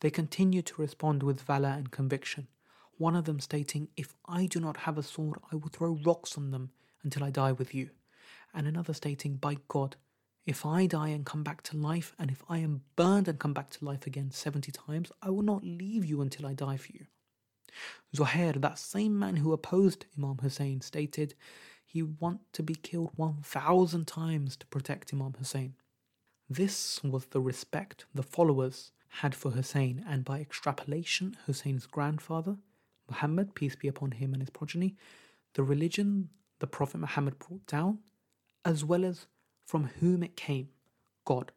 They 0.00 0.10
continued 0.10 0.66
to 0.66 0.82
respond 0.82 1.22
with 1.22 1.40
valor 1.40 1.68
and 1.68 1.90
conviction, 1.90 2.48
one 2.96 3.16
of 3.16 3.24
them 3.24 3.40
stating, 3.40 3.88
If 3.96 4.14
I 4.26 4.46
do 4.46 4.60
not 4.60 4.78
have 4.78 4.98
a 4.98 5.02
sword, 5.02 5.38
I 5.50 5.56
will 5.56 5.68
throw 5.68 5.98
rocks 6.04 6.38
on 6.38 6.50
them 6.50 6.70
until 7.02 7.24
I 7.24 7.30
die 7.30 7.52
with 7.52 7.74
you, 7.74 7.90
and 8.54 8.66
another 8.66 8.94
stating, 8.94 9.36
By 9.36 9.56
God, 9.68 9.96
if 10.46 10.64
I 10.64 10.86
die 10.86 11.08
and 11.08 11.26
come 11.26 11.42
back 11.42 11.62
to 11.64 11.76
life, 11.76 12.14
and 12.18 12.30
if 12.30 12.42
I 12.48 12.58
am 12.58 12.82
burned 12.96 13.28
and 13.28 13.38
come 13.38 13.54
back 13.54 13.70
to 13.70 13.84
life 13.84 14.06
again 14.06 14.30
70 14.30 14.70
times, 14.72 15.10
I 15.22 15.30
will 15.30 15.42
not 15.42 15.64
leave 15.64 16.04
you 16.04 16.20
until 16.20 16.46
I 16.46 16.54
die 16.54 16.76
for 16.76 16.92
you. 16.92 17.06
Zuhair, 18.14 18.60
that 18.60 18.78
same 18.78 19.18
man 19.18 19.36
who 19.36 19.52
opposed 19.52 20.06
Imam 20.16 20.38
Hussein, 20.38 20.80
stated 20.80 21.34
he 21.84 22.02
want 22.02 22.40
to 22.52 22.62
be 22.62 22.74
killed 22.74 23.10
1,000 23.16 24.06
times 24.06 24.56
to 24.56 24.66
protect 24.66 25.12
Imam 25.12 25.34
Hussein. 25.38 25.74
This 26.48 27.02
was 27.02 27.26
the 27.26 27.40
respect 27.40 28.06
the 28.14 28.22
followers 28.22 28.92
had 29.08 29.34
for 29.34 29.52
Hussein, 29.52 30.04
and 30.06 30.24
by 30.24 30.40
extrapolation, 30.40 31.36
Hussein's 31.46 31.86
grandfather, 31.86 32.56
Muhammad, 33.08 33.54
peace 33.54 33.76
be 33.76 33.88
upon 33.88 34.12
him 34.12 34.32
and 34.32 34.42
his 34.42 34.50
progeny, 34.50 34.96
the 35.54 35.62
religion 35.62 36.30
the 36.58 36.66
Prophet 36.66 36.98
Muhammad 36.98 37.38
brought 37.38 37.66
down, 37.66 37.98
as 38.64 38.84
well 38.84 39.04
as 39.04 39.26
from 39.66 39.84
whom 40.00 40.22
it 40.22 40.36
came, 40.36 40.68
God. 41.24 41.52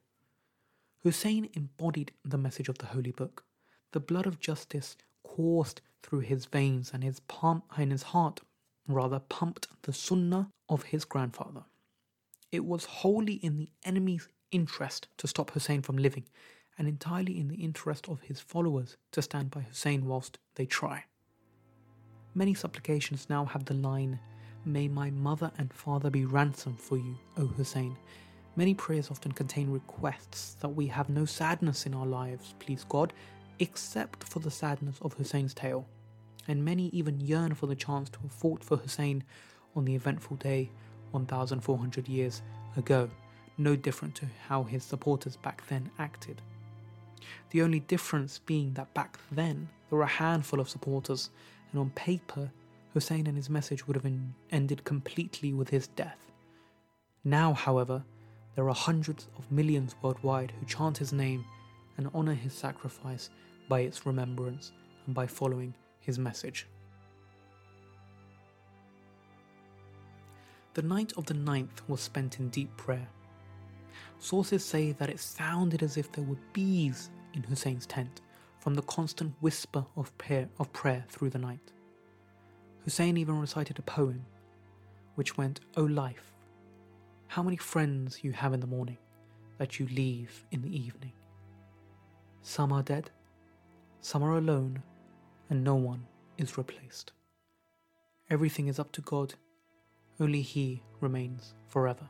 Hussein 1.04 1.50
embodied 1.54 2.12
the 2.24 2.38
message 2.38 2.70
of 2.70 2.78
the 2.78 2.88
Holy 2.88 3.12
Book. 3.12 3.44
The 3.92 4.00
blood 4.00 4.26
of 4.26 4.40
justice 4.40 4.98
coursed 5.28 5.82
through 6.02 6.22
his 6.22 6.46
veins, 6.46 6.92
and 6.94 7.04
his 7.04 7.20
palm 7.22 7.64
and 7.76 7.92
his 7.92 8.04
heart 8.04 8.42
rather 8.88 9.20
pumped 9.20 9.68
the 9.82 9.94
sunnah 9.94 10.50
of 10.70 10.84
his 10.84 11.04
grandfather. 11.06 11.64
It 12.52 12.64
was 12.66 12.86
wholly 12.86 13.34
in 13.34 13.58
the 13.58 13.70
enemy's 13.84 14.30
interest 14.52 15.10
to 15.18 15.28
stop 15.28 15.52
Hussein 15.52 15.82
from 15.82 15.98
living, 15.98 16.26
and 16.78 16.88
entirely 16.88 17.40
in 17.40 17.50
the 17.50 17.56
interest 17.56 18.08
of 18.08 18.22
his 18.22 18.40
followers 18.40 18.96
to 19.12 19.22
stand 19.22 19.52
by 19.52 19.62
Hussein 19.62 20.06
whilst 20.06 20.38
they 20.56 20.66
try. 20.66 21.06
Many 22.34 22.54
supplications 22.54 23.30
now 23.30 23.46
have 23.46 23.66
the 23.66 23.74
line, 23.74 24.20
May 24.68 24.90
my 24.90 25.12
mother 25.12 25.50
and 25.58 25.74
father 25.74 26.10
be 26.10 26.26
ransomed 26.26 26.80
for 26.82 26.98
you, 26.98 27.18
O 27.38 27.46
Hussein. 27.46 27.96
Many 28.58 28.74
prayers 28.74 29.10
often 29.10 29.32
contain 29.32 29.72
requests 29.72 30.56
that 30.56 30.70
we 30.70 30.88
have 30.88 31.10
no 31.10 31.24
sadness 31.24 31.86
in 31.86 31.94
our 31.94 32.06
lives, 32.06 32.54
please 32.60 32.86
God, 32.90 33.14
except 33.60 34.24
for 34.24 34.40
the 34.40 34.52
sadness 34.52 34.98
of 35.02 35.14
Hussein's 35.14 35.54
tale. 35.54 35.88
And 36.48 36.64
many 36.64 36.88
even 36.90 37.20
yearn 37.20 37.54
for 37.56 37.68
the 37.68 37.76
chance 37.76 38.10
to 38.10 38.20
have 38.20 38.32
fought 38.32 38.64
for 38.64 38.78
Hussein 38.78 39.24
on 39.76 39.86
the 39.86 39.96
eventful 39.96 40.38
day 40.38 40.72
1,400 41.12 42.08
years 42.08 42.42
ago, 42.76 43.10
no 43.58 43.76
different 43.76 44.16
to 44.16 44.28
how 44.48 44.64
his 44.64 44.84
supporters 44.84 45.36
back 45.38 45.66
then 45.68 45.90
acted. 46.00 46.42
The 47.50 47.62
only 47.62 47.80
difference 47.82 48.40
being 48.40 48.74
that 48.74 48.94
back 48.94 49.20
then 49.32 49.68
there 49.90 49.98
were 49.98 50.04
a 50.04 50.08
handful 50.08 50.60
of 50.60 50.70
supporters, 50.70 51.30
and 51.72 51.80
on 51.80 51.90
paper, 51.92 52.52
Hussein 52.94 53.28
and 53.28 53.38
his 53.38 53.50
message 53.50 53.88
would 53.88 53.96
have 53.96 54.12
ended 54.52 54.84
completely 54.84 55.54
with 55.54 55.70
his 55.70 55.88
death. 55.88 56.20
Now, 57.24 57.54
however, 57.54 58.04
there 58.56 58.68
are 58.70 58.76
hundreds 58.76 59.28
of 59.38 59.52
millions 59.52 59.96
worldwide 60.02 60.52
who 60.60 60.66
chant 60.66 60.98
his 60.98 61.14
name 61.14 61.46
and 61.98 62.10
honour 62.14 62.34
his 62.34 62.54
sacrifice 62.54 63.30
by 63.68 63.82
its 63.82 64.06
remembrance 64.06 64.72
and 65.06 65.16
by 65.16 65.28
following 65.28 65.74
his 66.00 66.18
message. 66.18 66.68
The 70.74 70.82
night 70.84 71.14
of 71.18 71.26
the 71.26 71.34
ninth 71.34 71.82
was 71.88 72.02
spent 72.02 72.40
in 72.40 72.50
deep 72.50 72.76
prayer. 72.78 73.08
Sources 74.20 74.64
say 74.64 74.92
that 74.94 75.10
it 75.10 75.20
sounded 75.20 75.82
as 75.82 75.98
if 75.98 76.12
there 76.12 76.24
were 76.24 76.38
bees 76.54 77.10
in 77.34 77.44
Hussein's 77.44 77.86
tent 77.86 78.22
from 78.60 78.76
the 78.76 78.84
constant 78.84 79.34
whisper 79.42 79.86
of 79.96 80.16
prayer, 80.18 80.50
of 80.60 80.72
prayer 80.74 81.04
through 81.10 81.32
the 81.32 81.40
night. 81.40 81.72
Hussein 82.84 83.18
even 83.18 83.40
recited 83.40 83.80
a 83.80 83.82
poem 83.84 84.26
which 85.16 85.38
went, 85.38 85.62
O 85.76 85.84
life, 85.84 86.32
how 87.28 87.44
many 87.44 87.58
friends 87.58 88.24
you 88.24 88.32
have 88.32 88.54
in 88.54 88.60
the 88.60 88.68
morning 88.68 88.98
that 89.58 89.80
you 89.80 89.88
leave 89.88 90.46
in 90.52 90.62
the 90.62 90.76
evening. 90.76 91.14
Some 92.42 92.72
are 92.72 92.84
dead, 92.84 93.10
some 94.02 94.24
are 94.24 94.38
alone, 94.38 94.84
and 95.50 95.64
no 95.64 95.76
one 95.76 96.06
is 96.38 96.58
replaced. 96.58 97.12
Everything 98.30 98.68
is 98.68 98.80
up 98.80 98.92
to 98.94 99.02
God, 99.02 99.36
only 100.20 100.42
He 100.42 100.82
remains 101.00 101.54
forever. 101.68 102.08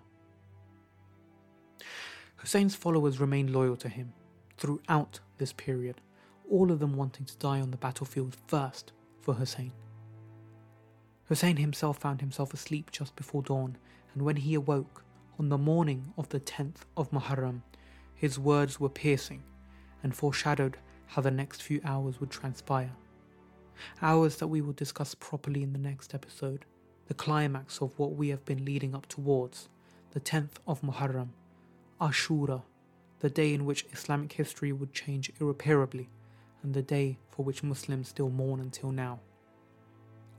Hussein's 2.38 2.76
followers 2.76 3.20
remained 3.20 3.50
loyal 3.50 3.76
to 3.78 3.90
him 3.90 4.14
throughout 4.58 5.20
this 5.38 5.54
period, 5.54 6.02
all 6.50 6.72
of 6.72 6.80
them 6.80 6.96
wanting 6.96 7.26
to 7.26 7.38
die 7.38 7.60
on 7.60 7.72
the 7.72 7.78
battlefield 7.78 8.38
first 8.48 8.94
for 9.22 9.34
Hussein. 9.34 9.72
Hussein 11.26 11.58
himself 11.58 11.98
found 11.98 12.22
himself 12.22 12.54
asleep 12.54 12.92
just 12.92 13.16
before 13.16 13.42
dawn, 13.42 13.78
and 14.14 14.24
when 14.24 14.38
he 14.38 14.54
awoke 14.54 15.04
on 15.38 15.50
the 15.50 15.58
morning 15.58 16.14
of 16.18 16.30
the 16.30 16.40
10th 16.40 16.86
of 16.96 17.12
Muharram, 17.12 17.62
his 18.16 18.40
words 18.40 18.80
were 18.80 18.90
piercing 18.90 19.44
and 20.02 20.16
foreshadowed 20.16 20.78
how 21.08 21.22
the 21.22 21.32
next 21.32 21.64
few 21.64 21.82
hours 21.84 22.20
would 22.20 22.30
transpire. 22.30 22.92
Hours 24.02 24.38
that 24.38 24.48
we 24.48 24.62
will 24.62 24.74
discuss 24.74 25.16
properly 25.16 25.64
in 25.64 25.74
the 25.74 25.80
next 25.80 26.14
episode, 26.14 26.66
the 27.08 27.14
climax 27.14 27.82
of 27.82 27.98
what 27.98 28.16
we 28.16 28.30
have 28.30 28.44
been 28.46 28.66
leading 28.66 28.94
up 28.94 29.08
towards, 29.08 29.70
the 30.12 30.20
10th 30.20 30.58
of 30.68 30.82
Muharram, 30.82 31.30
Ashura, 32.02 32.64
the 33.20 33.30
day 33.30 33.54
in 33.54 33.66
which 33.66 33.86
Islamic 33.92 34.34
history 34.34 34.72
would 34.72 34.94
change 34.94 35.32
irreparably, 35.40 36.10
and 36.62 36.74
the 36.74 36.82
day 36.82 37.18
for 37.32 37.44
which 37.44 37.64
Muslims 37.64 38.10
still 38.10 38.30
mourn 38.30 38.60
until 38.60 38.92
now. 38.92 39.20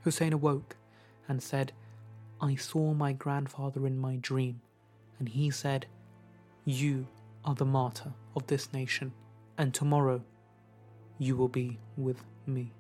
Hussein 0.03 0.33
awoke 0.33 0.77
and 1.29 1.43
said, 1.43 1.73
I 2.41 2.55
saw 2.55 2.95
my 2.95 3.13
grandfather 3.13 3.87
in 3.87 3.99
my 3.99 4.17
dream, 4.17 4.61
and 5.19 5.29
he 5.29 5.51
said, 5.51 5.87
You 6.65 7.07
are 7.45 7.55
the 7.55 7.65
martyr 7.65 8.13
of 8.37 8.47
this 8.47 8.73
nation, 8.73 9.13
and 9.57 9.75
tomorrow 9.75 10.23
you 11.19 11.37
will 11.37 11.49
be 11.49 11.79
with 11.97 12.23
me. 12.47 12.73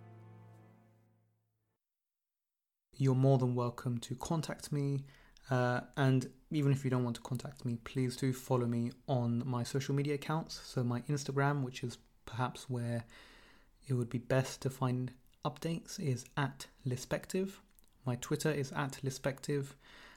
You're 2.96 3.14
more 3.14 3.38
than 3.38 3.54
welcome 3.54 3.98
to 3.98 4.14
contact 4.16 4.72
me 4.72 5.04
Uh, 5.50 5.80
and 5.96 6.30
even 6.50 6.72
if 6.72 6.84
you 6.84 6.90
don't 6.90 7.04
want 7.04 7.16
to 7.16 7.22
contact 7.22 7.64
me, 7.64 7.76
please 7.84 8.16
do 8.16 8.32
follow 8.32 8.66
me 8.66 8.92
on 9.06 9.42
my 9.46 9.62
social 9.62 9.94
media 9.94 10.14
accounts. 10.14 10.60
So, 10.64 10.84
my 10.84 11.00
Instagram, 11.02 11.62
which 11.62 11.82
is 11.82 11.98
perhaps 12.26 12.68
where 12.68 13.04
it 13.86 13.94
would 13.94 14.10
be 14.10 14.18
best 14.18 14.60
to 14.62 14.70
find 14.70 15.12
updates, 15.44 15.98
is 15.98 16.26
at 16.36 16.66
Lispective. 16.84 17.60
My 18.04 18.16
Twitter 18.16 18.50
is 18.50 18.72
at 18.72 18.98
Lispective. 19.02 19.74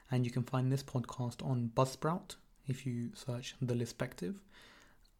And 0.10 0.26
you 0.26 0.32
can 0.32 0.44
find 0.44 0.70
this 0.72 0.84
podcast 0.84 1.42
on 1.46 1.72
Buzzsprout 1.74 2.36
if 2.68 2.86
you 2.86 3.12
search 3.16 3.56
The 3.62 3.76
Lispective. 3.76 4.42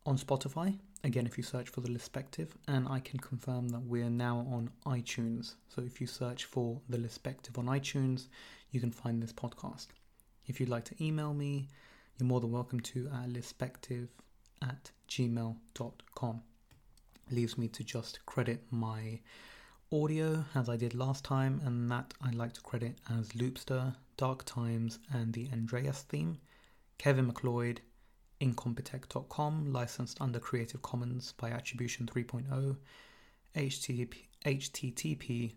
On 0.04 0.18
Spotify, 0.18 0.80
again, 1.04 1.28
if 1.28 1.38
you 1.38 1.44
search 1.44 1.70
for 1.70 1.82
The 1.82 1.92
Lispective. 1.92 2.58
And 2.68 2.88
I 2.88 3.00
can 3.00 3.20
confirm 3.20 3.70
that 3.70 3.84
we're 3.84 4.10
now 4.10 4.48
on 4.50 4.72
iTunes. 4.88 5.54
So, 5.70 5.84
if 5.84 6.02
you 6.02 6.08
search 6.08 6.46
for 6.46 6.82
The 6.90 6.98
Lispective 6.98 7.60
on 7.60 7.66
iTunes, 7.66 8.28
you 8.72 8.80
can 8.80 8.92
find 8.92 9.22
this 9.22 9.32
podcast. 9.32 9.88
If 10.48 10.60
you'd 10.60 10.70
like 10.70 10.86
to 10.86 11.04
email 11.04 11.36
me, 11.36 11.68
you're 12.18 12.28
more 12.28 12.40
than 12.42 12.52
welcome 12.52 12.80
to 12.80 13.10
at 13.14 13.30
lispective 13.30 14.08
at 14.64 14.90
gmail.com. 15.08 16.42
Leaves 17.30 17.58
me 17.60 17.68
to 17.68 17.84
just 17.84 18.26
credit 18.26 18.64
my 18.72 19.20
audio 19.92 20.44
as 20.56 20.68
I 20.68 20.78
did 20.78 20.96
last 20.96 21.24
time, 21.24 21.62
and 21.64 21.92
that 21.92 22.14
I'd 22.24 22.34
like 22.34 22.54
to 22.54 22.62
credit 22.62 22.98
as 23.10 23.30
Loopster, 23.34 23.96
Dark 24.18 24.46
Times, 24.46 24.98
and 25.14 25.32
the 25.34 25.48
Andreas 25.54 26.02
theme. 26.02 26.40
Kevin 26.98 27.28
MacLeod, 27.28 27.82
Incompetech.com, 28.42 29.72
licensed 29.72 30.20
under 30.20 30.40
Creative 30.40 30.82
Commons 30.82 31.34
by 31.34 31.52
Attribution 31.52 32.08
3.0, 32.08 32.76
HTTP, 33.56 34.14
HTTP 34.46 35.54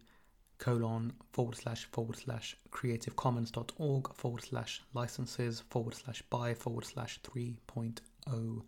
colon 0.59 1.13
forward 1.33 1.57
slash 1.57 1.87
forward 1.87 2.17
slash 2.17 2.57
creativecommons.org 2.71 4.15
forward 4.15 4.43
slash 4.43 4.83
licenses 4.93 5.63
forward 5.71 5.95
slash 5.95 6.23
by 6.29 6.53
forward 6.55 6.85
slash 6.85 7.21
3.0 7.23 8.63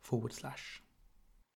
forward 0.00 0.32
slash. 0.32 0.82